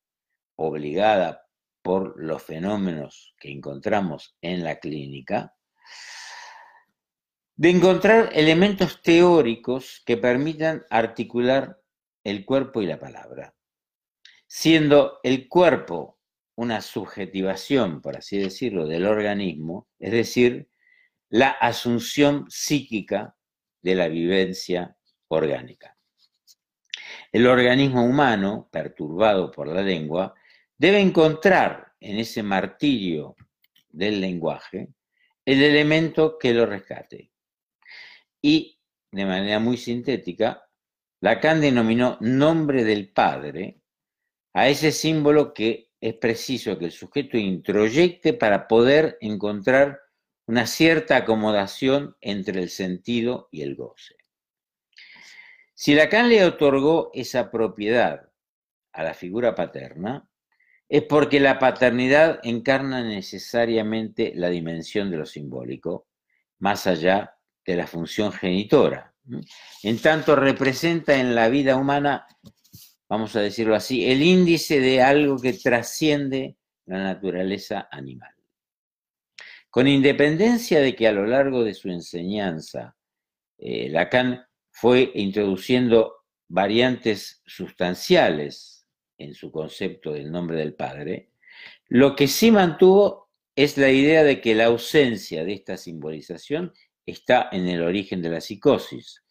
[0.56, 1.45] obligada
[1.82, 5.56] por los fenómenos que encontramos en la clínica,
[7.56, 11.82] de encontrar elementos teóricos que permitan articular
[12.23, 13.56] el cuerpo y la palabra,
[14.47, 16.16] siendo el cuerpo
[16.58, 20.67] una subjetivación, por así decirlo, del organismo, es decir,
[21.30, 23.36] la asunción psíquica
[23.82, 25.96] de la vivencia orgánica.
[27.32, 30.34] El organismo humano, perturbado por la lengua,
[30.78, 33.36] debe encontrar en ese martirio
[33.89, 34.89] del lenguaje
[35.46, 37.32] el elemento que lo rescate.
[38.41, 38.80] Y,
[39.12, 40.63] de manera muy sintética,
[41.22, 43.80] Lacan denominó nombre del Padre
[44.54, 50.00] a ese símbolo que es preciso que el sujeto introyecte para poder encontrar
[50.46, 54.16] una cierta acomodación entre el sentido y el goce.
[55.74, 58.30] Si Lacan le otorgó esa propiedad
[58.94, 60.28] a la figura paterna,
[60.90, 66.08] es porque la paternidad encarna necesariamente la dimensión de lo simbólico,
[66.60, 69.14] más allá de la función genitora.
[69.84, 72.26] En tanto representa en la vida humana,
[73.10, 78.34] vamos a decirlo así, el índice de algo que trasciende la naturaleza animal.
[79.70, 82.96] Con independencia de que a lo largo de su enseñanza
[83.58, 91.32] eh, Lacan fue introduciendo variantes sustanciales en su concepto del nombre del Padre,
[91.89, 96.74] lo que sí mantuvo es la idea de que la ausencia de esta simbolización
[97.06, 99.24] está en el origen de la psicosis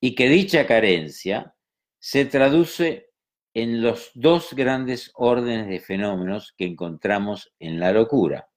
[0.00, 1.54] y que dicha carencia
[1.98, 3.09] se traduce
[3.54, 8.48] en los dos grandes órdenes de fenómenos que encontramos en la locura,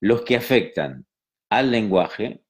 [0.00, 1.06] los que afectan
[1.50, 2.42] al lenguaje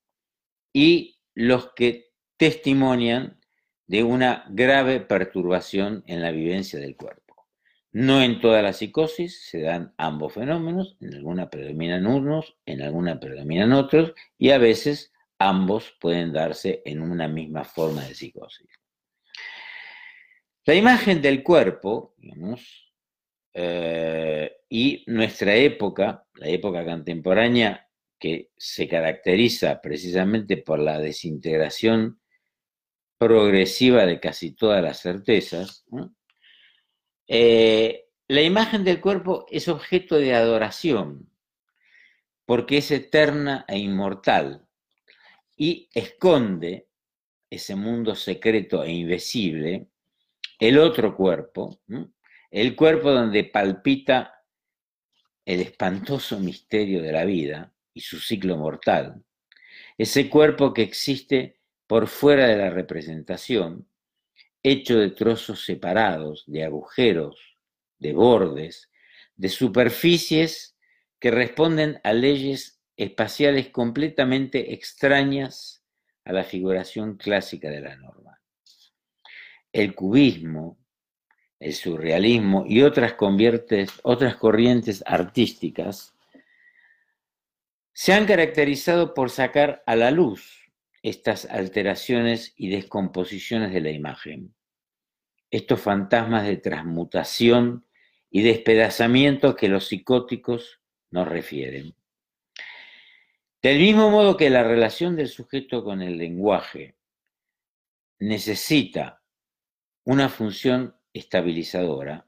[0.72, 3.38] y los que testimonian
[3.86, 7.28] de una grave perturbación en la vivencia del cuerpo.
[7.90, 13.18] No en toda la psicosis se dan ambos fenómenos, en alguna predominan unos, en alguna
[13.18, 18.68] predominan otros, y a veces ambos pueden darse en una misma forma de psicosis.
[20.68, 22.14] La imagen del cuerpo,
[23.54, 32.20] eh, y nuestra época, la época contemporánea, que se caracteriza precisamente por la desintegración
[33.16, 35.86] progresiva de casi todas las certezas,
[37.26, 41.32] eh, la imagen del cuerpo es objeto de adoración,
[42.44, 44.68] porque es eterna e inmortal
[45.56, 46.90] y esconde
[47.48, 49.88] ese mundo secreto e invisible,
[50.58, 51.80] el otro cuerpo,
[52.50, 54.44] el cuerpo donde palpita
[55.44, 59.24] el espantoso misterio de la vida y su ciclo mortal,
[59.96, 63.88] ese cuerpo que existe por fuera de la representación,
[64.62, 67.56] hecho de trozos separados, de agujeros,
[67.98, 68.90] de bordes,
[69.36, 70.76] de superficies
[71.18, 75.84] que responden a leyes espaciales completamente extrañas
[76.24, 78.37] a la figuración clásica de la norma.
[79.78, 80.76] El cubismo,
[81.60, 83.14] el surrealismo y otras,
[84.02, 86.16] otras corrientes artísticas
[87.92, 90.68] se han caracterizado por sacar a la luz
[91.00, 94.52] estas alteraciones y descomposiciones de la imagen,
[95.48, 97.86] estos fantasmas de transmutación
[98.30, 100.80] y despedazamiento que los psicóticos
[101.12, 101.94] nos refieren.
[103.62, 106.96] Del mismo modo que la relación del sujeto con el lenguaje
[108.18, 109.17] necesita
[110.08, 112.26] una función estabilizadora,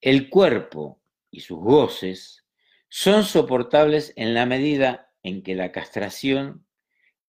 [0.00, 2.46] el cuerpo y sus goces
[2.88, 6.64] son soportables en la medida en que la castración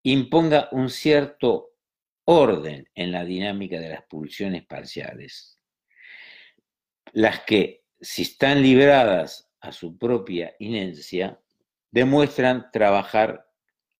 [0.04, 1.72] imponga un cierto
[2.26, 5.60] orden en la dinámica de las pulsiones parciales,
[7.14, 11.42] las que, si están libradas a su propia inercia,
[11.90, 13.50] demuestran trabajar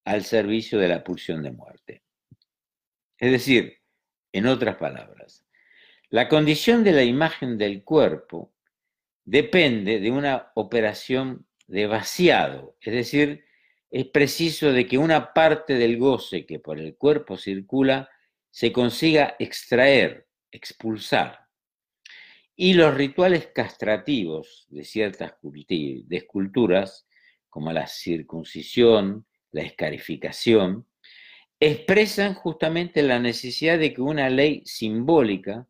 [0.06, 2.04] al servicio de la pulsión de muerte.
[3.18, 3.82] Es decir,
[4.32, 5.47] en otras palabras,
[6.10, 8.54] la condición de la imagen del cuerpo
[9.26, 13.44] depende de una operación de vaciado, es decir,
[13.90, 18.10] es preciso de que una parte del goce que por el cuerpo circula
[18.50, 21.48] se consiga extraer, expulsar.
[22.56, 27.08] Y los rituales castrativos de ciertas de esculturas,
[27.50, 30.88] como la circuncisión, la escarificación,
[31.60, 35.68] expresan justamente la necesidad de que una ley simbólica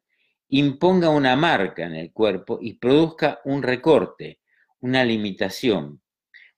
[0.49, 4.39] imponga una marca en el cuerpo y produzca un recorte,
[4.79, 6.01] una limitación,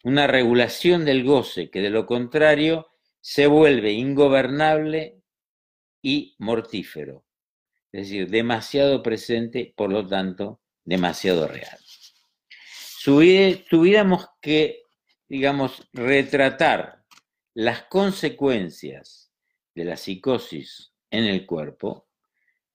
[0.04, 2.88] una regulación del goce que de lo contrario
[3.22, 5.22] se vuelve ingobernable
[6.02, 7.26] y mortífero,
[7.92, 11.78] es decir, demasiado presente, por lo tanto, demasiado real.
[13.04, 14.84] Tuviéramos que,
[15.28, 17.04] digamos, retratar
[17.54, 19.32] las consecuencias
[19.74, 22.09] de la psicosis en el cuerpo,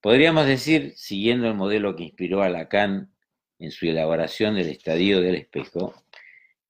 [0.04, 3.10] podríamos decir, siguiendo el modelo que inspiró a Lacan
[3.58, 5.94] en su elaboración del estadio del espejo,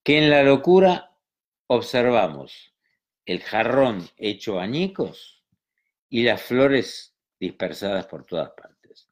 [0.03, 1.11] que en la locura
[1.67, 2.73] observamos
[3.25, 5.43] el jarrón hecho añicos
[6.09, 9.09] y las flores dispersadas por todas partes.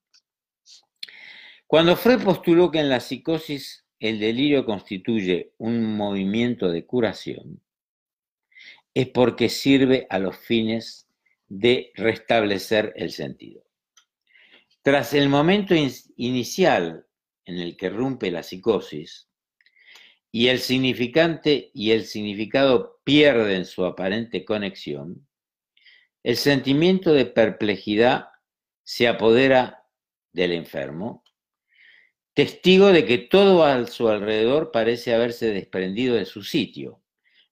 [1.68, 7.62] Cuando Freud postuló que en la psicosis el delirio constituye un movimiento de curación,
[8.94, 11.10] es porque sirve a los fines
[11.50, 13.66] de restablecer el sentido.
[14.84, 15.74] Tras el momento
[16.18, 17.08] inicial
[17.46, 19.30] en el que rompe la psicosis,
[20.30, 25.26] y el significante y el significado pierden su aparente conexión,
[26.22, 28.28] el sentimiento de perplejidad
[28.84, 29.86] se apodera
[30.34, 31.24] del enfermo,
[32.34, 37.02] testigo de que todo a su alrededor parece haberse desprendido de su sitio.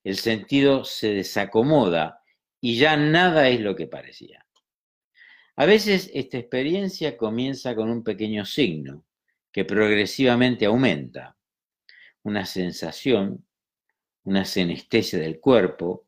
[0.04, 2.22] El sentido se desacomoda
[2.60, 4.44] y ya nada es lo que parecía.
[5.56, 9.04] A veces esta experiencia comienza con un pequeño signo
[9.50, 11.36] que progresivamente aumenta
[12.22, 13.44] una sensación,
[14.24, 16.06] una senestesia del cuerpo,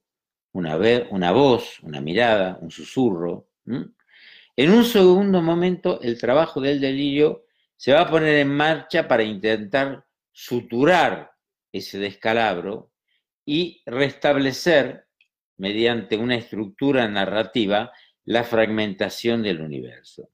[0.52, 0.78] una,
[1.10, 3.48] una voz, una mirada, un susurro.
[3.66, 7.44] En un segundo momento, el trabajo del delirio
[7.76, 11.32] se va a poner en marcha para intentar suturar
[11.70, 12.92] ese descalabro
[13.44, 15.06] y restablecer,
[15.56, 17.92] mediante una estructura narrativa,
[18.24, 20.30] la fragmentación del universo.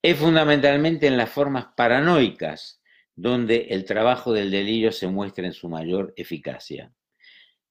[0.00, 2.80] Es fundamentalmente en las formas paranoicas
[3.14, 6.92] donde el trabajo del delirio se muestra en su mayor eficacia,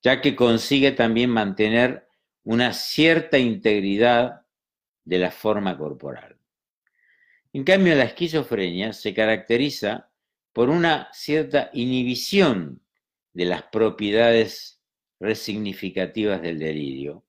[0.01, 2.07] ya que consigue también mantener
[2.43, 4.41] una cierta integridad
[5.03, 6.37] de la forma corporal.
[7.53, 10.09] En cambio, la esquizofrenia se caracteriza
[10.53, 12.81] por una cierta inhibición
[13.33, 14.81] de las propiedades
[15.19, 17.25] resignificativas del delirio,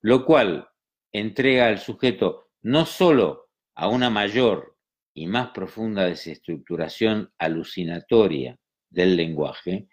[0.00, 0.68] lo cual
[1.18, 4.76] entrega al sujeto no sólo a una mayor
[5.14, 8.58] y más profunda desestructuración alucinatoria
[8.90, 9.88] del lenguaje,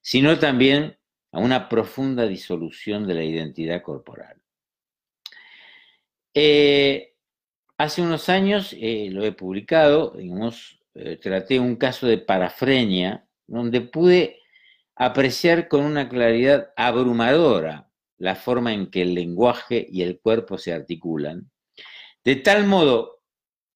[0.00, 0.96] sino también
[1.32, 4.40] a una profunda disolución de la identidad corporal.
[6.34, 7.14] Eh,
[7.76, 10.16] hace unos años eh, lo he publicado,
[10.94, 14.40] eh, traté un caso de parafrenia, donde pude
[14.94, 17.87] apreciar con una claridad abrumadora
[18.18, 21.50] la forma en que el lenguaje y el cuerpo se articulan,
[22.24, 23.22] de tal modo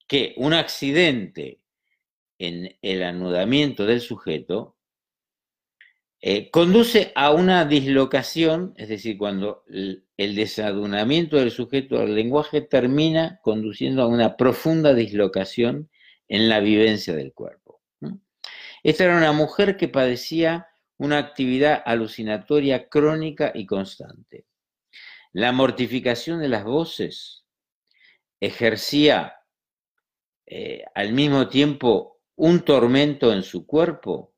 [0.06, 1.60] que un accidente
[2.38, 4.76] en el anudamiento del sujeto
[6.24, 13.40] eh, conduce a una dislocación, es decir, cuando el, desadunamiento del sujeto al lenguaje termina
[13.42, 15.90] conduciendo a una profunda dislocación
[16.28, 17.80] en la vivencia del cuerpo.
[18.84, 20.68] Esta era una mujer que padecía
[20.98, 24.46] una actividad alucinatoria crónica y constante.
[25.32, 27.44] La mortificación de las voces
[28.40, 29.36] ejercía
[30.46, 34.34] eh, al mismo tiempo un tormento en su cuerpo,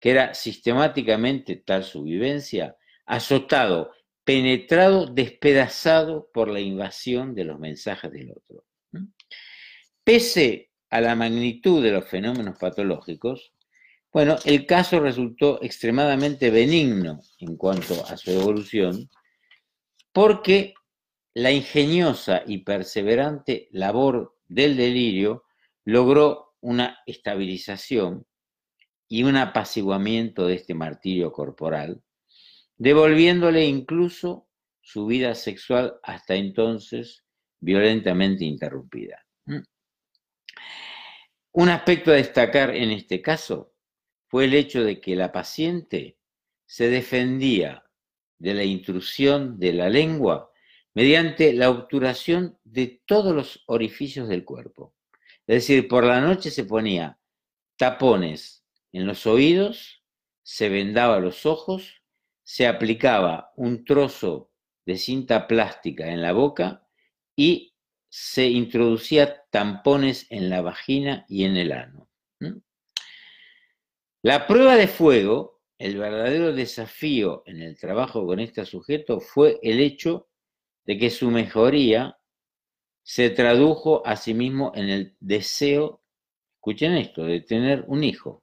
[0.00, 3.92] que era sistemáticamente tal su vivencia, azotado,
[4.24, 8.64] penetrado, despedazado por la invasión de los mensajes del otro.
[10.04, 13.52] Pese a la magnitud de los fenómenos patológicos,
[14.12, 19.08] bueno, el caso resultó extremadamente benigno en cuanto a su evolución,
[20.12, 20.74] porque
[21.34, 25.44] la ingeniosa y perseverante labor del delirio
[25.84, 28.26] logró una estabilización
[29.08, 32.02] y un apaciguamiento de este martirio corporal,
[32.76, 34.48] devolviéndole incluso
[34.80, 37.24] su vida sexual hasta entonces
[37.60, 39.24] violentamente interrumpida.
[39.44, 39.60] ¿Mm?
[41.52, 43.74] Un aspecto a destacar en este caso
[44.28, 46.18] fue el hecho de que la paciente
[46.66, 47.84] se defendía
[48.38, 50.52] de la intrusión de la lengua
[50.94, 54.94] mediante la obturación de todos los orificios del cuerpo.
[55.46, 57.18] Es decir, por la noche se ponía
[57.76, 60.02] tapones en los oídos,
[60.42, 62.02] se vendaba los ojos,
[62.42, 64.50] se aplicaba un trozo
[64.86, 66.86] de cinta plástica en la boca
[67.36, 67.74] y
[68.08, 72.07] se introducía tampones en la vagina y en el ano.
[74.22, 79.78] La prueba de fuego, el verdadero desafío en el trabajo con este sujeto fue el
[79.78, 80.28] hecho
[80.84, 82.18] de que su mejoría
[83.04, 86.02] se tradujo a sí mismo en el deseo,
[86.56, 88.42] escuchen esto, de tener un hijo,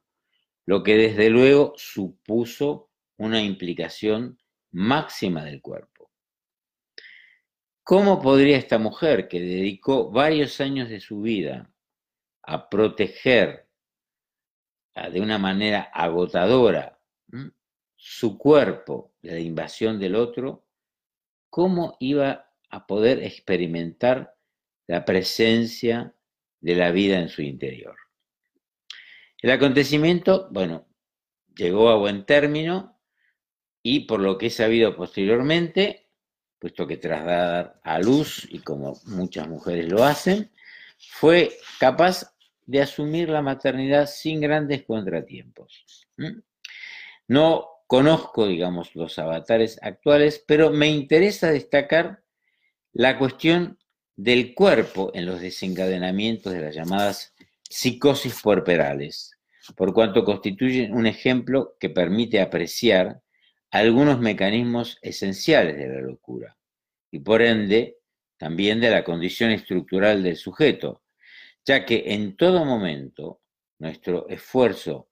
[0.64, 4.38] lo que desde luego supuso una implicación
[4.72, 6.10] máxima del cuerpo.
[7.82, 11.70] ¿Cómo podría esta mujer que dedicó varios años de su vida
[12.42, 13.65] a proteger
[15.12, 16.98] de una manera agotadora
[17.96, 20.66] su cuerpo la invasión del otro,
[21.50, 24.36] cómo iba a poder experimentar
[24.86, 26.14] la presencia
[26.60, 27.96] de la vida en su interior.
[29.38, 30.86] El acontecimiento, bueno,
[31.54, 33.00] llegó a buen término
[33.82, 36.10] y por lo que he sabido posteriormente,
[36.58, 40.50] puesto que tras dar a luz, y como muchas mujeres lo hacen,
[40.98, 42.35] fue capaz
[42.66, 45.86] de asumir la maternidad sin grandes contratiempos.
[47.28, 52.22] No conozco, digamos, los avatares actuales, pero me interesa destacar
[52.92, 53.78] la cuestión
[54.16, 57.34] del cuerpo en los desencadenamientos de las llamadas
[57.68, 59.32] psicosis puerperales,
[59.76, 63.20] por cuanto constituyen un ejemplo que permite apreciar
[63.70, 66.56] algunos mecanismos esenciales de la locura
[67.10, 67.98] y por ende
[68.38, 71.02] también de la condición estructural del sujeto,
[71.66, 73.42] ya que en todo momento
[73.78, 75.10] nuestro esfuerzo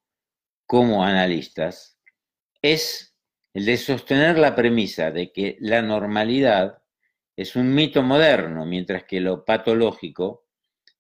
[0.67, 1.99] como analistas
[2.63, 3.17] es
[3.53, 6.83] el de sostener la premisa de que la normalidad
[7.37, 10.47] es un mito moderno, mientras que lo patológico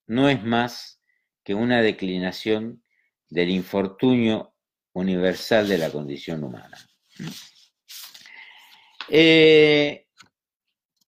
[0.06, 1.00] no es más
[1.44, 2.82] que una declinación
[3.28, 4.54] del infortunio
[4.92, 6.76] universal de la condición humana.
[9.08, 10.06] Eh,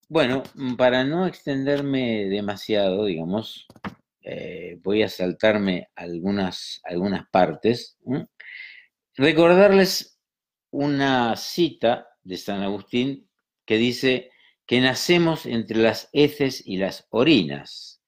[0.08, 0.42] bueno,
[0.76, 3.66] para no extenderme demasiado, digamos,
[4.28, 7.96] eh, voy a saltarme algunas, algunas partes.
[9.14, 10.18] Recordarles
[10.72, 13.30] una cita de San Agustín
[13.64, 14.32] que dice
[14.66, 18.02] que nacemos entre las heces y las orinas,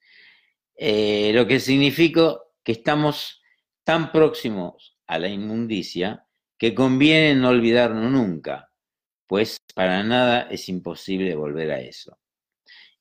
[0.74, 3.40] eh, lo que significa que estamos
[3.84, 6.26] tan próximos a la inmundicia
[6.58, 8.72] que conviene no olvidarnos nunca,
[9.28, 12.18] pues para nada es imposible volver a eso.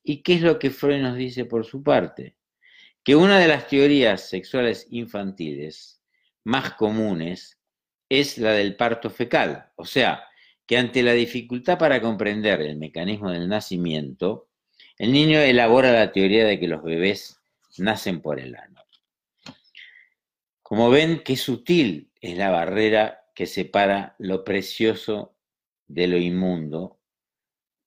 [0.04, 2.37] ¿Y qué es lo que Freud nos dice por su parte?
[3.08, 6.02] Que una de las teorías sexuales infantiles
[6.44, 7.58] más comunes
[8.10, 10.26] es la del parto fecal, o sea,
[10.66, 14.50] que ante la dificultad para comprender el mecanismo del nacimiento,
[14.98, 17.40] el niño elabora la teoría de que los bebés
[17.78, 18.84] nacen por el ano.
[20.62, 25.34] Como ven, qué sutil es la barrera que separa lo precioso
[25.88, 27.00] de lo inmundo,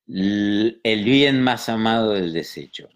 [0.06, 2.88] el bien más amado del desecho.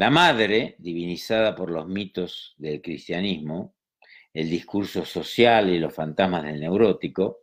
[0.00, 3.74] La madre, divinizada por los mitos del cristianismo,
[4.32, 7.40] el discurso social y los fantasmas del neurótico,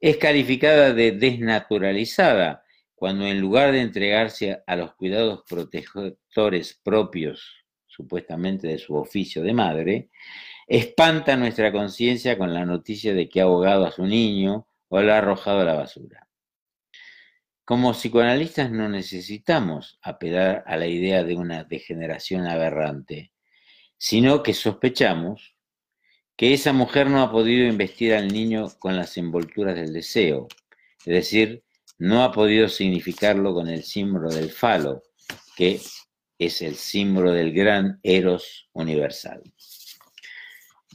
[0.00, 8.66] es calificada de desnaturalizada cuando en lugar de entregarse a los cuidados protectores propios, supuestamente
[8.66, 10.08] de su oficio de madre,
[10.66, 15.12] espanta nuestra conciencia con la noticia de que ha ahogado a su niño o lo
[15.12, 16.29] ha arrojado a la basura.
[17.70, 23.30] Como psicoanalistas no necesitamos apelar a la idea de una degeneración aberrante,
[23.96, 25.54] sino que sospechamos
[26.34, 30.48] que esa mujer no ha podido investir al niño con las envolturas del deseo,
[31.06, 31.62] es decir,
[31.96, 35.04] no ha podido significarlo con el símbolo del falo,
[35.56, 35.80] que
[36.40, 39.44] es el símbolo del gran eros universal.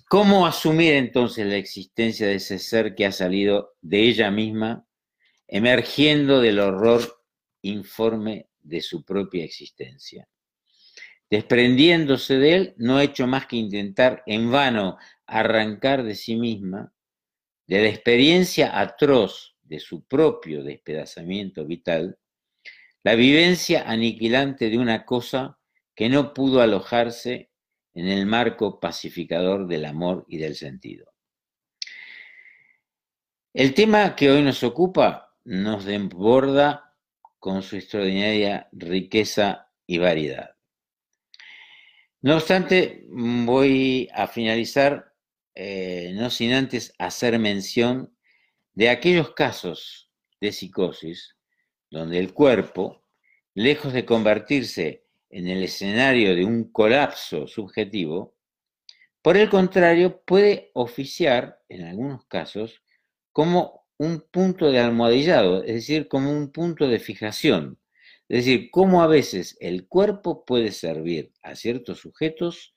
[0.09, 4.85] ¿Cómo asumir entonces la existencia de ese ser que ha salido de ella misma
[5.47, 7.23] emergiendo del horror
[7.61, 10.27] informe de su propia existencia.
[11.29, 16.93] Desprendiéndose de él, no ha hecho más que intentar en vano arrancar de sí misma,
[17.67, 22.19] de la experiencia atroz de su propio despedazamiento vital,
[23.03, 25.59] la vivencia aniquilante de una cosa
[25.95, 27.49] que no pudo alojarse
[27.93, 31.11] en el marco pacificador del amor y del sentido.
[33.53, 36.93] El tema que hoy nos ocupa nos desborda
[37.39, 40.55] con su extraordinaria riqueza y variedad.
[42.21, 45.13] No obstante, voy a finalizar,
[45.53, 48.15] eh, no sin antes hacer mención
[48.73, 51.35] de aquellos casos de psicosis
[51.91, 53.03] donde el cuerpo,
[53.53, 58.35] lejos de convertirse en el escenario de un colapso subjetivo,
[59.21, 62.81] por el contrario, puede oficiar, en algunos casos,
[63.31, 67.79] como un punto de almohadillado, es decir, como un punto de fijación.
[68.27, 72.75] Es decir, cómo a veces el cuerpo puede servir a ciertos sujetos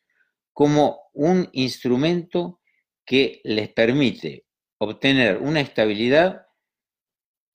[0.53, 2.61] como un instrumento
[3.05, 4.45] que les permite
[4.79, 6.47] obtener una estabilidad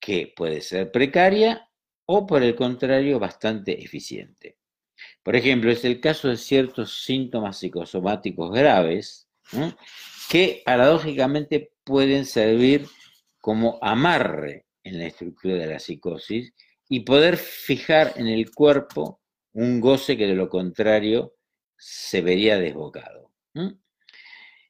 [0.00, 1.70] que puede ser precaria
[2.06, 4.58] o por el contrario bastante eficiente.
[5.22, 9.28] Por ejemplo, es el caso de ciertos síntomas psicosomáticos graves
[10.28, 12.86] que paradójicamente pueden servir
[13.44, 16.54] como amarre en la estructura de la psicosis
[16.88, 19.20] y poder fijar en el cuerpo
[19.52, 21.34] un goce que de lo contrario
[21.76, 23.32] se vería desbocado.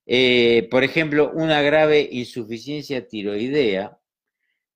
[0.06, 3.96] Eh, por ejemplo, una grave insuficiencia tiroidea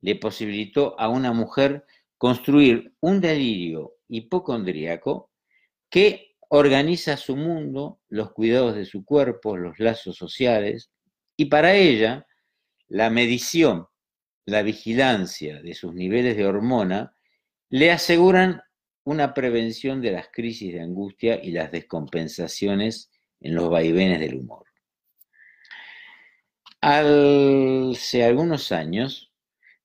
[0.01, 1.85] le posibilitó a una mujer
[2.19, 5.33] construir un delirio hipocondríaco
[5.91, 10.89] que organiza su mundo, los cuidados de su cuerpo, los lazos sociales,
[11.37, 12.25] y para ella
[12.87, 13.88] la medición,
[14.49, 17.15] la vigilancia de sus niveles de hormona
[17.69, 18.63] le aseguran
[19.05, 24.65] una prevención de las crisis de angustia y las descompensaciones en los vaivenes del humor.
[26.81, 29.35] Hace algunos años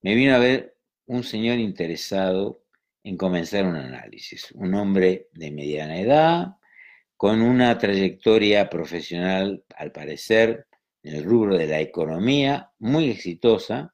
[0.01, 2.63] me vino a ver un señor interesado
[3.03, 6.55] en comenzar un análisis, un hombre de mediana edad,
[7.17, 10.67] con una trayectoria profesional, al parecer,
[11.03, 13.93] en el rubro de la economía, muy exitosa,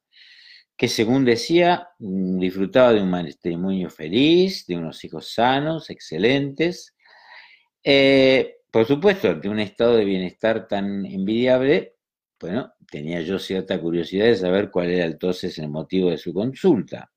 [0.79, 6.95] que según decía, disfrutaba de un matrimonio feliz, de unos hijos sanos, excelentes.
[7.83, 11.97] Eh, por supuesto, de un estado de bienestar tan envidiable,
[12.39, 17.11] bueno, tenía yo cierta curiosidad de saber cuál era entonces el motivo de su consulta.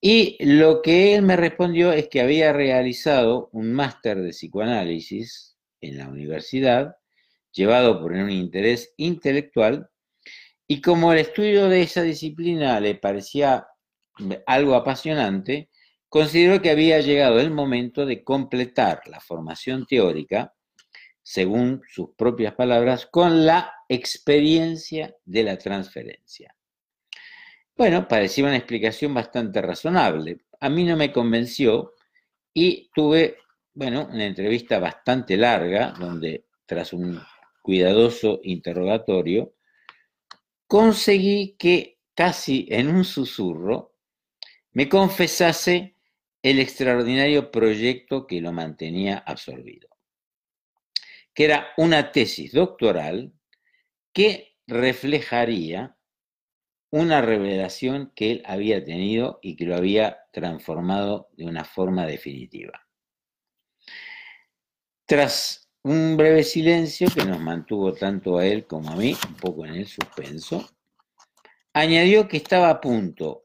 [0.00, 5.98] Y lo que él me respondió es que había realizado un máster de psicoanálisis en
[5.98, 6.96] la universidad,
[7.52, 9.90] llevado por un interés intelectual,
[10.72, 13.66] y como el estudio de esa disciplina le parecía
[14.46, 15.68] algo apasionante,
[16.08, 20.54] consideró que había llegado el momento de completar la formación teórica,
[21.22, 26.56] según sus propias palabras, con la experiencia de la transferencia.
[27.76, 30.38] Bueno, parecía una explicación bastante razonable.
[30.58, 31.92] A mí no me convenció
[32.54, 33.36] y tuve,
[33.74, 37.20] bueno, una entrevista bastante larga donde tras un
[37.60, 39.52] cuidadoso interrogatorio
[40.72, 43.94] conseguí que casi en un susurro
[44.70, 45.98] me confesase
[46.42, 49.90] el extraordinario proyecto que lo mantenía absorbido,
[51.34, 53.34] que era una tesis doctoral
[54.14, 55.94] que reflejaría
[56.90, 62.88] una revelación que él había tenido y que lo había transformado de una forma definitiva.
[65.04, 69.66] Tras un breve silencio que nos mantuvo tanto a él como a mí, un poco
[69.66, 70.70] en el suspenso,
[71.72, 73.44] añadió que estaba a punto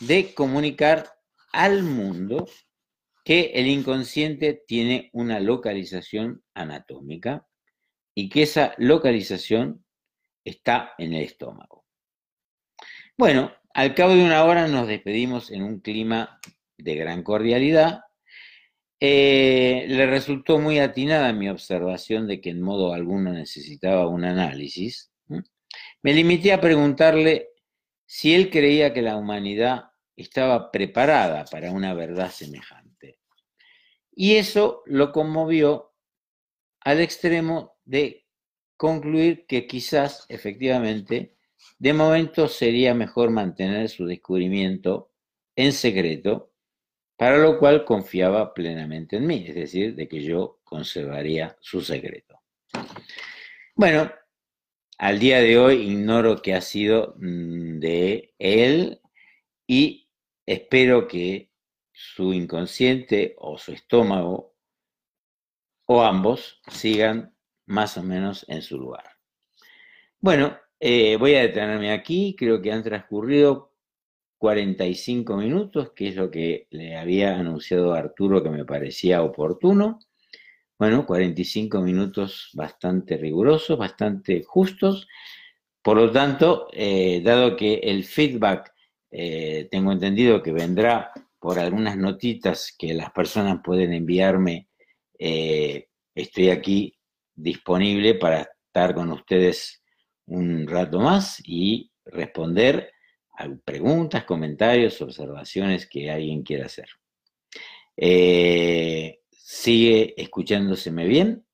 [0.00, 1.08] de comunicar
[1.52, 2.46] al mundo
[3.24, 7.46] que el inconsciente tiene una localización anatómica
[8.14, 9.84] y que esa localización
[10.44, 11.84] está en el estómago.
[13.16, 16.40] Bueno, al cabo de una hora nos despedimos en un clima
[16.78, 18.00] de gran cordialidad.
[19.00, 25.12] Eh, le resultó muy atinada mi observación de que en modo alguno necesitaba un análisis.
[26.02, 27.50] Me limité a preguntarle
[28.06, 33.18] si él creía que la humanidad estaba preparada para una verdad semejante.
[34.12, 35.92] Y eso lo conmovió
[36.80, 38.26] al extremo de
[38.76, 41.36] concluir que quizás efectivamente
[41.78, 45.12] de momento sería mejor mantener su descubrimiento
[45.54, 46.52] en secreto,
[47.18, 52.40] para lo cual confiaba plenamente en mí, es decir, de que yo conservaría su secreto.
[53.74, 54.08] Bueno,
[54.98, 59.00] al día de hoy ignoro qué ha sido mm, de él
[59.66, 60.08] y
[60.46, 61.50] espero que
[61.92, 64.54] su inconsciente o su estómago
[65.86, 67.34] o ambos sigan
[67.66, 69.10] más o menos en su lugar.
[70.20, 73.74] Bueno, eh, voy a detenerme aquí, creo que han transcurrido
[74.38, 79.98] 45 minutos, que es lo que le había anunciado a Arturo que me parecía oportuno.
[80.78, 85.08] Bueno, 45 minutos bastante rigurosos, bastante justos.
[85.82, 88.72] Por lo tanto, eh, dado que el feedback,
[89.10, 91.10] eh, tengo entendido que vendrá
[91.40, 94.68] por algunas notitas que las personas pueden enviarme,
[95.18, 96.94] eh, estoy aquí
[97.34, 99.82] disponible para estar con ustedes
[100.26, 102.92] un rato más y responder
[103.64, 106.88] preguntas, comentarios, observaciones que alguien quiera hacer.
[107.96, 111.44] Eh, ¿Sigue escuchándoseme bien?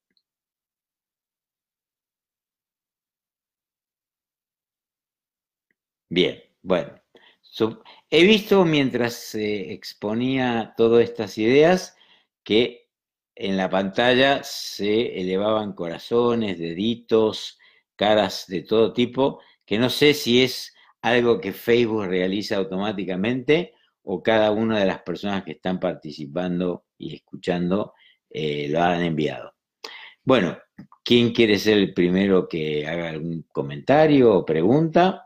[6.09, 6.93] Bien, bueno.
[8.11, 11.97] he visto mientras se exponía todas estas ideas
[12.43, 12.89] que
[13.35, 17.59] en la pantalla se elevaban corazones, deditos,
[17.97, 20.74] caras de todo tipo, que no sé si es
[21.05, 23.74] algo que Facebook realiza automáticamente
[24.05, 27.92] o cada una de las personas que están participando y escuchando
[28.30, 29.52] eh, lo han enviado.
[30.22, 30.57] Bueno,
[31.05, 35.24] ¿quién quiere ser el primero que haga algún comentario o pregunta?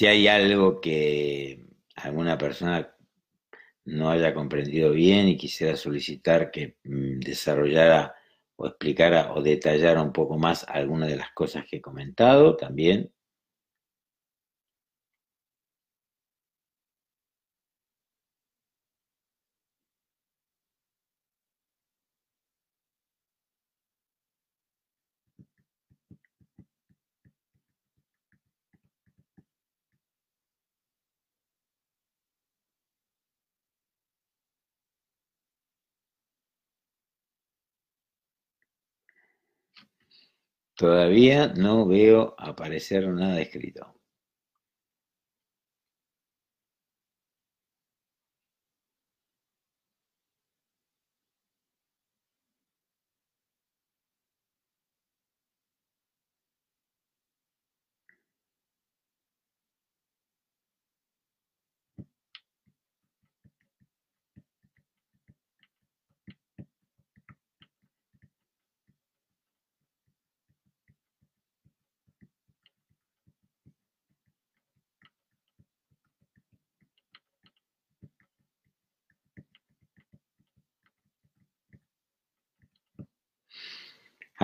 [0.00, 2.96] Si hay algo que alguna persona
[3.84, 8.14] no haya comprendido bien y quisiera solicitar que mm, desarrollara
[8.56, 13.12] o explicara o detallara un poco más algunas de las cosas que he comentado, también
[40.80, 43.99] Todavía no veo aparecer nada escrito.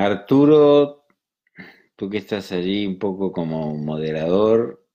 [0.07, 1.07] Arturo,
[1.97, 4.87] tú que estás allí un poco como moderador,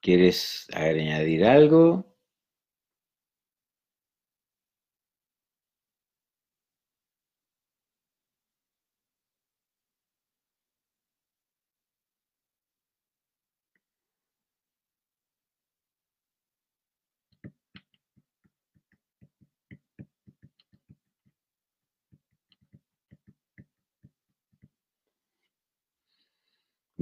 [0.00, 2.13] ¿quieres añadir algo?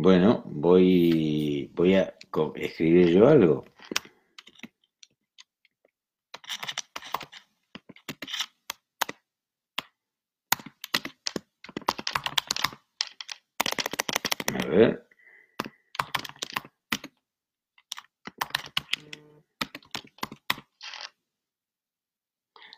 [0.02, 2.12] Bueno, voy, voy a
[2.56, 3.64] escribir yo algo.
[14.54, 14.98] A.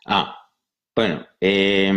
[0.05, 0.49] Ah,
[0.95, 1.91] bueno, eh,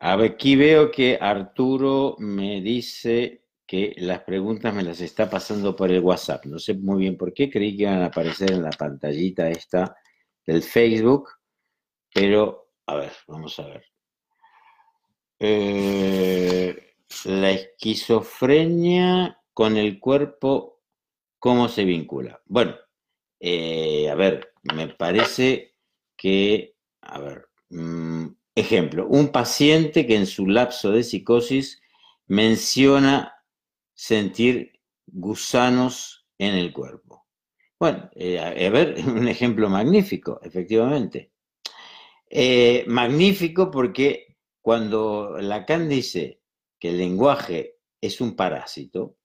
[0.00, 3.41] aquí veo que Arturo me dice
[3.72, 6.44] que las preguntas me las está pasando por el WhatsApp.
[6.44, 9.96] No sé muy bien por qué, creí que iban a aparecer en la pantallita esta
[10.44, 11.30] del Facebook,
[12.12, 13.86] pero a ver, vamos a ver.
[15.38, 20.82] Eh, la esquizofrenia con el cuerpo,
[21.38, 22.42] ¿cómo se vincula?
[22.44, 22.76] Bueno,
[23.40, 25.76] eh, a ver, me parece
[26.14, 31.80] que, a ver, mm, Ejemplo, un paciente que en su lapso de psicosis
[32.26, 33.41] menciona
[34.02, 37.28] sentir gusanos en el cuerpo.
[37.78, 41.30] Bueno, eh, a ver, un ejemplo magnífico, efectivamente.
[42.28, 46.40] Eh, magnífico porque cuando Lacan dice
[46.80, 49.18] que el lenguaje es un parásito,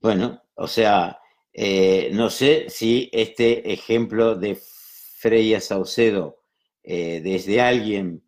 [0.00, 1.18] bueno, o sea,
[1.52, 6.40] eh, no sé si este ejemplo de Freya Saucedo
[6.82, 8.24] eh, desde alguien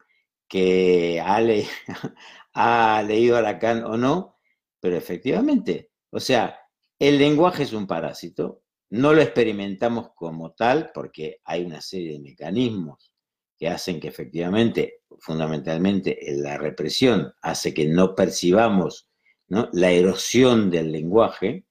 [0.48, 1.40] que ha,
[2.58, 4.38] ha leído a Lacan o no,
[4.80, 6.58] pero efectivamente, o sea,
[6.98, 12.20] el lenguaje es un parásito, no lo experimentamos como tal porque hay una serie de
[12.20, 13.12] mecanismos
[13.58, 19.10] que hacen que efectivamente, fundamentalmente, la represión hace que no percibamos
[19.48, 21.66] la erosión del lenguaje,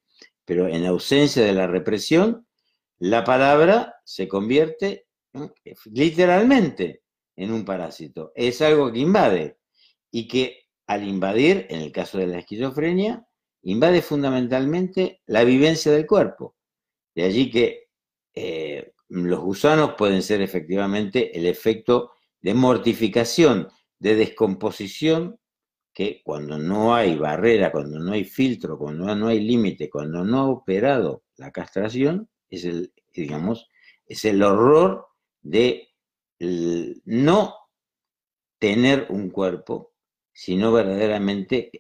[0.45, 2.45] pero en ausencia de la represión,
[2.99, 5.07] la palabra se convierte
[5.86, 7.01] literalmente
[7.36, 8.31] en un parásito.
[8.36, 9.57] Es algo que invade
[10.11, 13.27] y que al invadir, en el caso de la esquizofrenia,
[13.63, 16.55] invade fundamentalmente la vivencia del cuerpo.
[17.15, 17.89] De allí que
[18.33, 22.11] eh, los gusanos pueden ser efectivamente el efecto
[22.41, 23.69] de mortificación,
[23.99, 25.39] de descomposición,
[25.93, 30.39] que cuando no hay barrera, cuando no hay filtro, cuando no hay límite, cuando no
[30.39, 33.69] ha operado la castración, es el, digamos,
[34.05, 35.07] es el horror
[35.41, 35.89] de
[36.39, 37.55] no
[38.59, 39.94] tener un cuerpo,
[40.36, 41.71] sino verdaderamente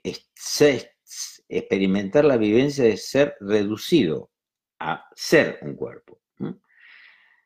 [1.49, 4.31] experimentar la vivencia de ser reducido
[4.79, 6.21] a ser un cuerpo.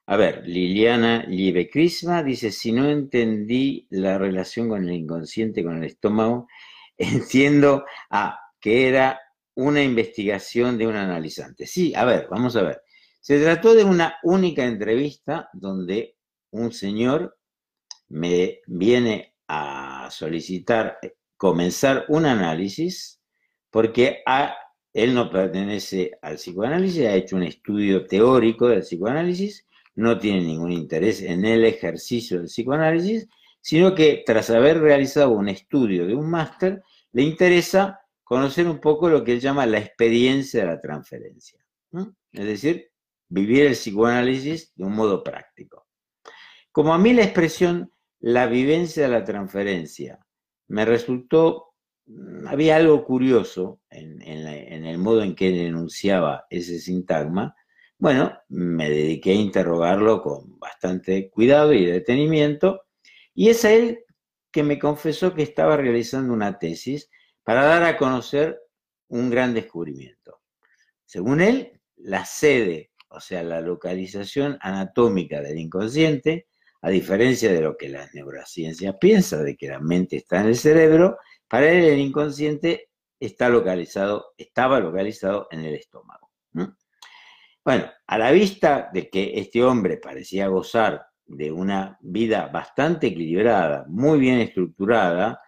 [0.05, 5.83] A ver, Liliana Liebecrisma dice, si no entendí la relación con el inconsciente, con el
[5.83, 6.47] estómago,
[6.97, 7.85] entiendo
[8.59, 9.19] que era
[9.55, 11.65] una investigación de un analizante.
[11.65, 12.81] Sí, a ver, vamos a ver.
[13.19, 16.15] Se trató de una única entrevista donde
[16.51, 17.37] un señor
[18.09, 20.99] me viene a solicitar
[21.37, 23.21] comenzar un análisis
[23.69, 24.23] porque
[24.93, 29.65] él no pertenece al psicoanálisis, ha hecho un estudio teórico del psicoanálisis
[29.99, 33.27] no tiene ningún interés en el ejercicio del psicoanálisis,
[33.61, 36.81] sino que tras haber realizado un estudio de un máster,
[37.11, 41.59] le interesa conocer un poco lo que él llama la experiencia de la transferencia.
[42.31, 42.91] Es decir,
[43.27, 45.87] vivir el psicoanálisis de un modo práctico.
[46.71, 50.19] Como a mí la expresión la vivencia de la transferencia
[50.67, 51.73] me resultó,
[52.05, 57.55] mm, había algo curioso en, el modo en que él enunciaba ese sintagma,
[57.97, 62.83] bueno, me dediqué a interrogarlo con bastante cuidado y detenimiento,
[63.33, 64.05] y es a él
[64.51, 67.09] que me confesó que estaba realizando una tesis
[67.43, 68.59] para dar a conocer
[69.09, 70.41] un gran descubrimiento.
[71.05, 76.47] Según él, la sede, o sea, la localización anatómica del inconsciente,
[76.81, 80.55] a diferencia de lo que las neurociencias piensan, de que la mente está en el
[80.55, 81.17] cerebro,
[81.47, 86.29] para él el inconsciente está localizado, estaba localizado en el estómago.
[87.65, 93.85] Bueno, a la vista de que este hombre parecía gozar de una vida bastante equilibrada,
[93.87, 95.41] muy bien estructurada,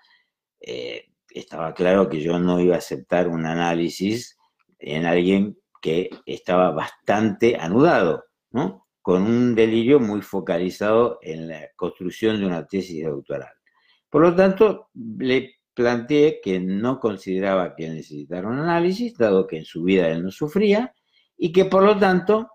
[0.59, 4.37] eh, estaba claro que yo no iba a aceptar un análisis
[4.77, 8.87] en alguien que estaba bastante anudado, ¿no?
[9.01, 13.53] Con un delirio muy focalizado en la construcción de una tesis doctoral.
[14.09, 19.65] Por lo tanto, le planteé que no consideraba que necesitara un análisis, dado que en
[19.65, 20.93] su vida él no sufría,
[21.37, 22.49] y que por lo tanto,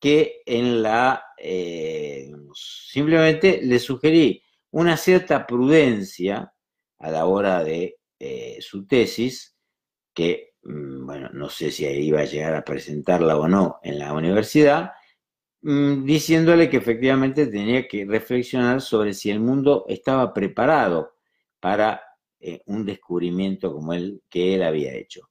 [0.00, 6.52] que en la, eh, simplemente le sugerí una cierta prudencia
[6.98, 9.56] a la hora de eh, su tesis,
[10.14, 14.12] que, mm, bueno, no sé si iba a llegar a presentarla o no en la
[14.12, 14.92] universidad,
[15.60, 21.14] diciéndole que efectivamente tenía que reflexionar sobre si el mundo estaba preparado
[21.60, 22.02] para
[22.38, 25.28] eh, un descubrimiento como el que él había hecho.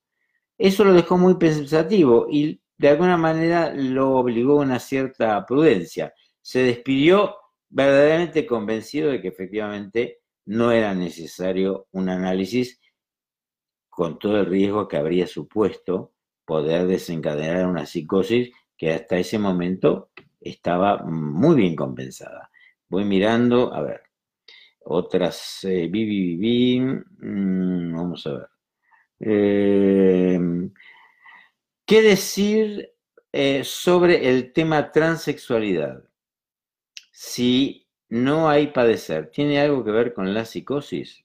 [0.57, 6.13] Eso lo dejó muy pensativo y de alguna manera lo obligó a una cierta prudencia.
[6.41, 7.35] Se despidió
[7.69, 12.79] verdaderamente convencido de que efectivamente no era necesario un análisis
[13.89, 16.13] con todo el riesgo que habría supuesto
[16.45, 20.11] poder desencadenar una psicosis que hasta ese momento
[20.41, 22.51] estaba muy bien compensada.
[22.87, 24.01] Voy mirando, a ver,
[24.85, 28.47] otras, eh, mm, vamos a ver.
[29.19, 30.39] Eh,
[31.85, 32.93] ¿Qué decir
[33.31, 36.03] eh, sobre el tema transexualidad?
[37.11, 41.23] Si no hay padecer, ¿tiene algo que ver con la psicosis?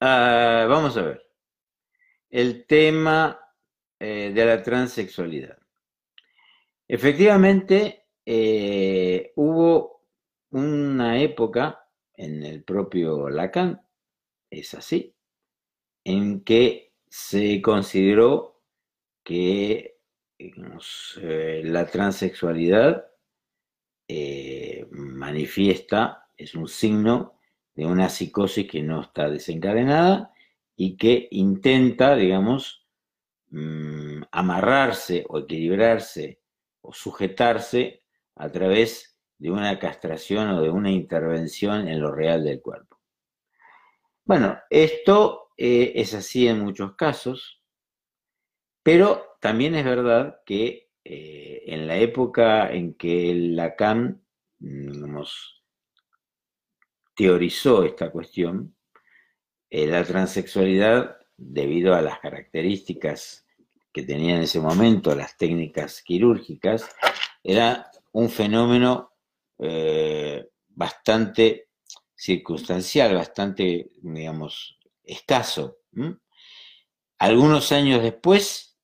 [0.00, 1.22] Ah, vamos a ver.
[2.30, 3.38] El tema
[3.98, 5.58] eh, de la transexualidad.
[6.86, 10.02] Efectivamente, eh, hubo
[10.50, 13.80] una época en el propio Lacan,
[14.50, 15.14] es así,
[16.04, 18.62] en que se consideró
[19.24, 19.98] que
[20.38, 23.06] eh, la transexualidad
[24.90, 27.40] manifiesta, es un signo
[27.74, 30.32] de una psicosis que no está desencadenada
[30.76, 32.85] y que intenta, digamos,
[33.56, 36.40] mm, amarrarse o equilibrarse
[36.82, 38.02] o sujetarse
[38.34, 43.00] a través de una castración o de una intervención en lo real del cuerpo.
[44.24, 47.62] Bueno, esto eh, es así en muchos casos,
[48.82, 54.22] pero también es verdad que eh, en la época en que Lacan
[57.14, 58.76] teorizó esta cuestión,
[59.70, 63.45] eh, la transexualidad debido a las características
[63.96, 66.86] que tenía en ese momento las técnicas quirúrgicas,
[67.42, 69.14] era un fenómeno
[69.58, 71.70] eh, bastante
[72.14, 75.78] circunstancial, bastante, digamos, escaso.
[77.16, 78.76] Algunos años después,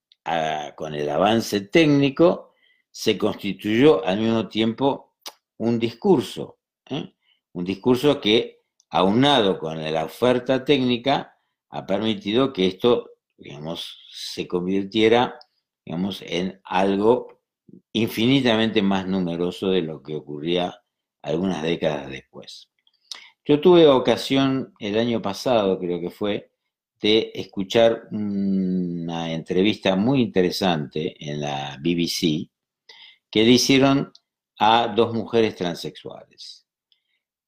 [0.77, 2.55] con el avance técnico,
[2.91, 5.17] se constituyó al mismo tiempo
[5.59, 6.57] un discurso,
[6.87, 7.13] ¿eh?
[7.53, 11.39] un discurso que, aunado con la oferta técnica,
[11.69, 13.11] ha permitido que esto,
[13.43, 15.39] digamos, se convirtiera,
[15.85, 17.43] digamos, en algo
[17.93, 20.75] infinitamente más numeroso de lo que ocurría
[21.23, 22.71] algunas décadas después.
[23.45, 26.53] Yo tuve ocasión el año pasado, creo que fue,
[27.01, 32.49] de escuchar una entrevista muy interesante en la BBC
[33.29, 34.13] que le hicieron
[34.59, 36.67] a dos mujeres transexuales.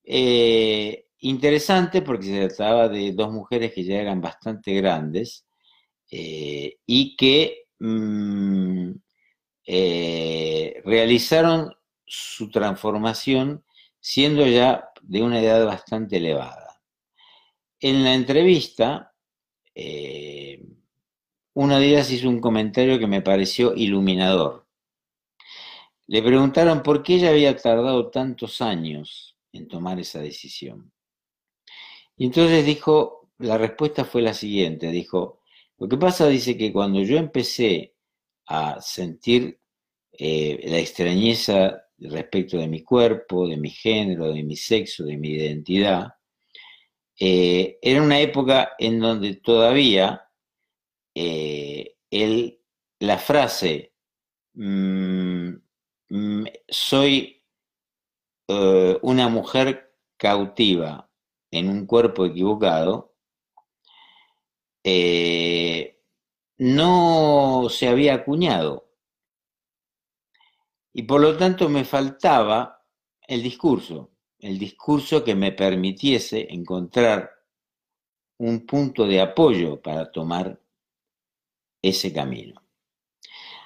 [0.02, 5.46] Eh, interesante porque se trataba de dos mujeres que ya eran bastante grandes
[6.16, 8.92] eh, y que mm,
[9.66, 11.74] eh, realizaron
[12.06, 13.64] su transformación
[13.98, 16.80] siendo ya de una edad bastante elevada.
[17.80, 19.12] En la entrevista,
[19.74, 20.62] eh,
[21.54, 24.68] una de ellas hizo un comentario que me pareció iluminador.
[26.06, 30.92] Le preguntaron por qué ella había tardado tantos años en tomar esa decisión.
[32.16, 35.40] Y entonces dijo, la respuesta fue la siguiente, dijo,
[35.78, 37.94] lo que pasa dice que cuando yo empecé
[38.46, 39.60] a sentir
[40.12, 45.30] eh, la extrañeza respecto de mi cuerpo, de mi género, de mi sexo, de mi
[45.30, 46.14] identidad,
[47.18, 50.28] eh, era una época en donde todavía
[51.14, 51.96] eh,
[53.00, 53.92] la frase
[54.54, 55.48] mm,
[56.10, 57.42] mm, soy
[58.46, 61.10] una mujer cautiva
[61.50, 63.13] en un cuerpo equivocado,
[66.58, 68.88] no se había acuñado.
[70.92, 72.84] Y por lo tanto me faltaba
[73.26, 77.30] el discurso, el discurso que me permitiese encontrar
[78.38, 80.60] un punto de apoyo para tomar
[81.82, 82.62] ese camino.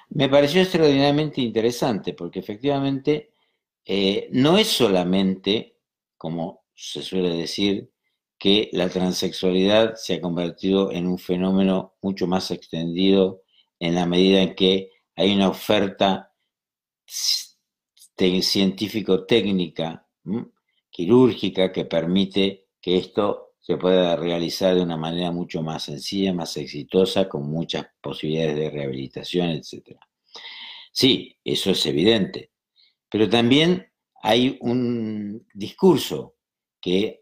[0.09, 3.31] Me pareció extraordinariamente interesante porque efectivamente
[3.85, 5.77] eh, no es solamente,
[6.17, 7.91] como se suele decir,
[8.39, 13.43] que la transexualidad se ha convertido en un fenómeno mucho más extendido
[13.79, 16.31] en la medida en que hay una oferta
[18.15, 20.07] científico-técnica,
[20.89, 26.55] quirúrgica, que permite que esto se pueda realizar de una manera mucho más sencilla, más
[26.57, 29.99] exitosa, con muchas posibilidades de rehabilitación, etc.
[30.91, 32.51] Sí, eso es evidente,
[33.09, 36.35] pero también hay un discurso
[36.81, 37.19] que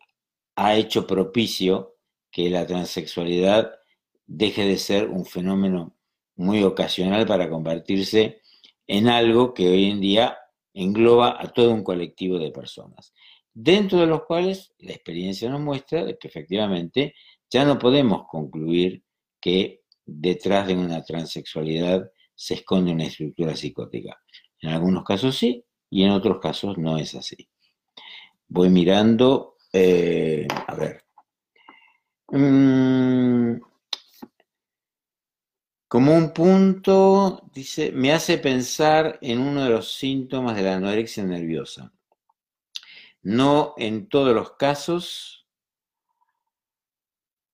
[0.57, 1.95] ha hecho propicio
[2.31, 3.71] que la transexualidad
[4.25, 5.95] deje de ser un fenómeno
[6.35, 8.41] muy ocasional para convertirse
[8.87, 10.37] en algo que hoy en día
[10.73, 13.13] engloba a todo un colectivo de personas,
[13.53, 17.13] dentro de los cuales la experiencia nos muestra que efectivamente
[17.49, 19.03] ya no podemos concluir
[19.39, 24.19] que detrás de una transexualidad se esconde una estructura psicótica.
[24.61, 27.47] En algunos casos sí y en otros casos no es así.
[28.47, 31.03] Voy mirando, eh, a ver.
[32.31, 33.59] Mm,
[35.87, 41.23] como un punto, dice, me hace pensar en uno de los síntomas de la anorexia
[41.23, 41.93] nerviosa.
[43.21, 45.47] No en todos los casos,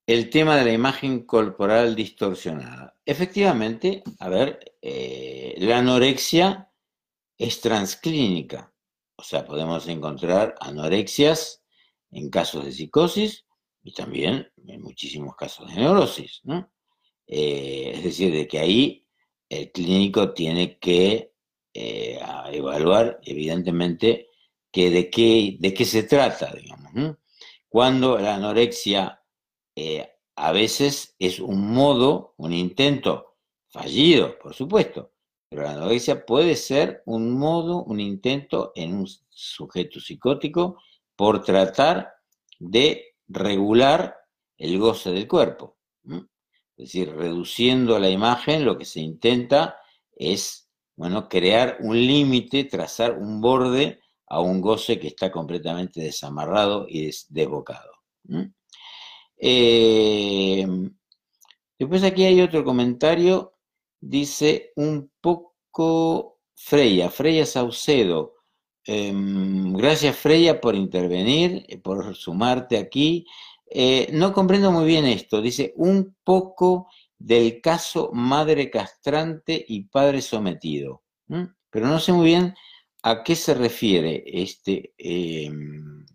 [0.07, 2.95] el tema de la imagen corporal distorsionada.
[3.05, 6.71] Efectivamente, a ver, eh, la anorexia
[7.37, 8.73] es transclínica,
[9.17, 11.62] o sea, podemos encontrar anorexias
[12.13, 13.45] en casos de psicosis
[13.83, 16.71] y también en muchísimos casos de neurosis, ¿no?
[17.27, 19.07] Eh, es decir, de que ahí
[19.49, 21.33] el clínico tiene que
[21.73, 22.19] eh,
[22.51, 24.27] evaluar, evidentemente,
[24.71, 27.17] que de, qué, de qué se trata, digamos.
[27.69, 29.21] Cuando la anorexia
[29.75, 33.37] eh, a veces es un modo, un intento
[33.69, 35.13] fallido, por supuesto,
[35.49, 40.77] pero la anorexia puede ser un modo, un intento en un sujeto psicótico
[41.15, 42.13] por tratar
[42.59, 44.17] de regular
[44.57, 45.77] el goce del cuerpo.
[46.75, 49.77] Es decir, reduciendo la imagen, lo que se intenta
[50.11, 56.87] es, bueno, crear un límite, trazar un borde a un goce que está completamente desamarrado
[56.89, 57.91] y desbocado.
[59.37, 60.65] Eh,
[61.77, 63.53] después aquí hay otro comentario,
[63.99, 68.32] dice un poco Freya, Freya Saucedo.
[68.85, 73.25] Em, gracias Freya por intervenir, por sumarte aquí.
[73.75, 75.41] eh, no comprendo muy bien esto.
[75.41, 81.03] Dice, un poco del caso madre castrante y padre sometido.
[81.71, 82.53] Pero no sé muy bien
[83.01, 86.05] a qué se refiere este, em,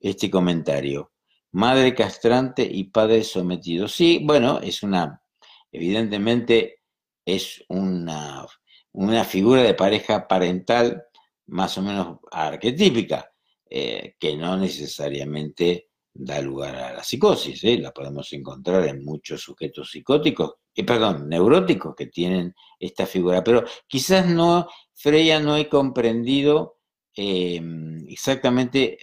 [0.00, 1.12] este comentario.
[1.52, 3.86] Madre castrante y padre sometido.
[3.88, 5.22] Sí, bueno, es una,
[5.70, 6.82] evidentemente
[7.24, 8.44] es una,
[8.92, 11.04] una figura de pareja parental
[11.48, 13.30] más o menos arquetípica,
[13.68, 17.62] eh, que no necesariamente da lugar a la psicosis.
[17.64, 17.78] ¿eh?
[17.78, 23.44] La podemos encontrar en muchos sujetos psicóticos, eh, perdón, neuróticos que tienen esta figura.
[23.44, 26.76] Pero quizás no, Freya no he comprendido
[27.20, 28.96] exactamente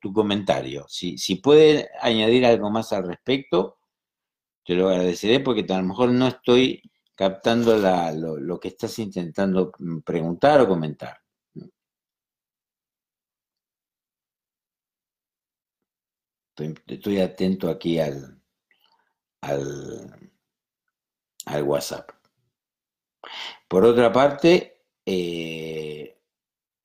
[0.00, 0.86] tu comentario.
[0.88, 3.78] Si, si puede añadir algo más al respecto,
[4.64, 6.80] te lo agradeceré porque a lo mejor no estoy
[7.14, 7.76] captando
[8.38, 9.72] lo, que estás intentando
[10.04, 11.21] preguntar o comentar.
[16.54, 18.38] Estoy, atento aquí al,
[19.40, 20.28] al,
[21.62, 22.10] WhatsApp.
[23.66, 26.20] Por otra parte, eh,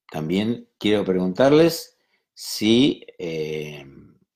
[0.10, 1.98] también quiero preguntarles
[2.34, 3.86] si eh,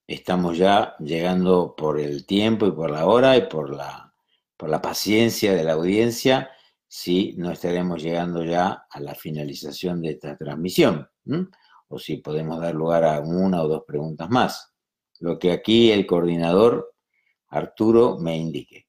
[0.05, 4.13] estamos ya llegando por el tiempo y por la hora y por la,
[4.57, 6.51] por la paciencia de la audiencia,
[6.89, 11.09] si no estaremos llegando ya a la finalización de esta transmisión,
[11.87, 14.70] o si podemos dar lugar a una o dos preguntas más
[15.21, 16.93] lo que aquí el coordinador
[17.47, 18.87] Arturo me indique.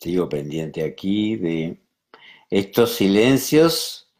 [0.00, 1.78] Sigo pendiente aquí de
[2.48, 4.10] estos silencios.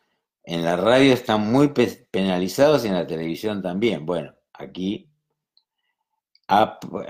[0.44, 1.72] En la radio están muy
[2.10, 4.04] penalizados y en la televisión también.
[4.04, 5.08] Bueno, aquí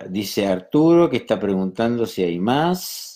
[0.08, 3.09] dice Arturo que está preguntando si hay más.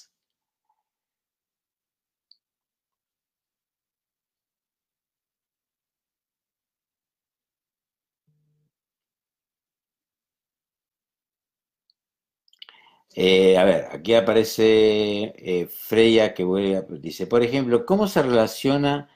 [13.16, 19.08] Eh, a ver, aquí aparece eh, Freya que vuelve dice, por ejemplo, ¿cómo se relaciona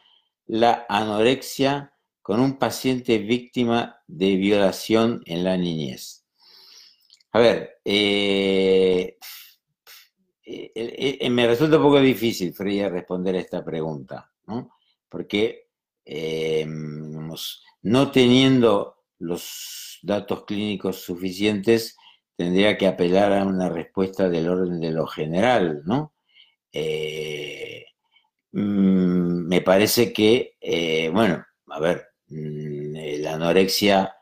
[0.46, 1.92] la anorexia
[2.22, 6.24] con un paciente víctima de violación en la niñez?
[7.32, 9.18] A ver, eh,
[11.28, 14.70] me resulta un poco difícil, Freya, responder a esta pregunta, ¿no?
[15.08, 15.66] Porque
[17.82, 21.96] no teniendo los datos clínicos suficientes,
[22.38, 26.14] tendría que apelar a una respuesta del orden de lo general, ¿no?
[26.72, 27.84] Eh,
[28.52, 34.14] mm, me parece que, eh, bueno, a ver, mm, la anorexia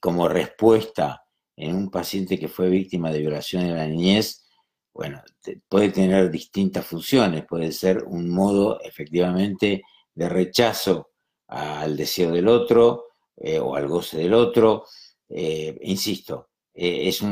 [0.00, 1.24] como respuesta
[1.56, 4.44] en un paciente que fue víctima de violación en la niñez,
[4.92, 5.22] bueno,
[5.68, 9.82] puede tener distintas funciones, puede ser un modo efectivamente
[10.14, 11.12] de rechazo
[11.48, 14.86] al deseo del otro eh, o al goce del otro,
[15.28, 17.22] insisto, eh, es,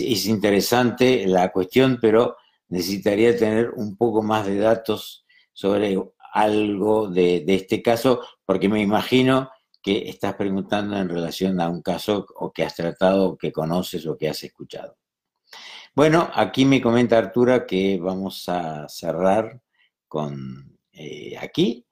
[0.00, 2.36] es, interesante la cuestión, pero
[2.68, 5.98] necesitaría tener un poco más de datos sobre
[6.32, 9.50] algo de, este caso, porque me imagino
[9.82, 14.16] que estás preguntando en relación a un caso o que has tratado, que conoces o
[14.16, 14.96] que has escuchado.
[15.94, 19.60] Bueno, aquí me comenta Artura que vamos a cerrar
[20.06, 21.86] con eh, aquí.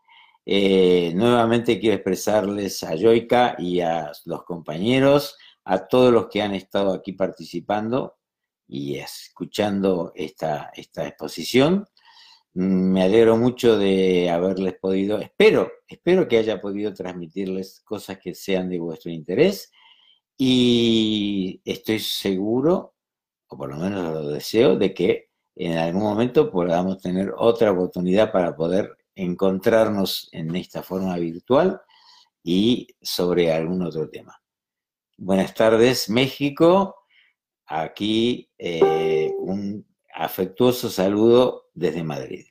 [0.44, 5.36] Eh, nuevamente quiero expresarles a Joica y a los compañeros
[5.68, 8.16] a todos los que han estado aquí participando
[8.66, 11.86] y escuchando esta, esta exposición.
[12.54, 18.70] Me alegro mucho de haberles podido, espero, espero que haya podido transmitirles cosas que sean
[18.70, 19.70] de vuestro interés
[20.38, 22.94] y estoy seguro,
[23.48, 28.32] o por lo menos lo deseo, de que en algún momento podamos tener otra oportunidad
[28.32, 31.78] para poder encontrarnos en esta forma virtual
[32.42, 34.40] y sobre algún otro tema.
[35.20, 36.94] Buenas tardes, México.
[37.66, 42.46] Aquí eh, un afectuoso saludo desde Madrid.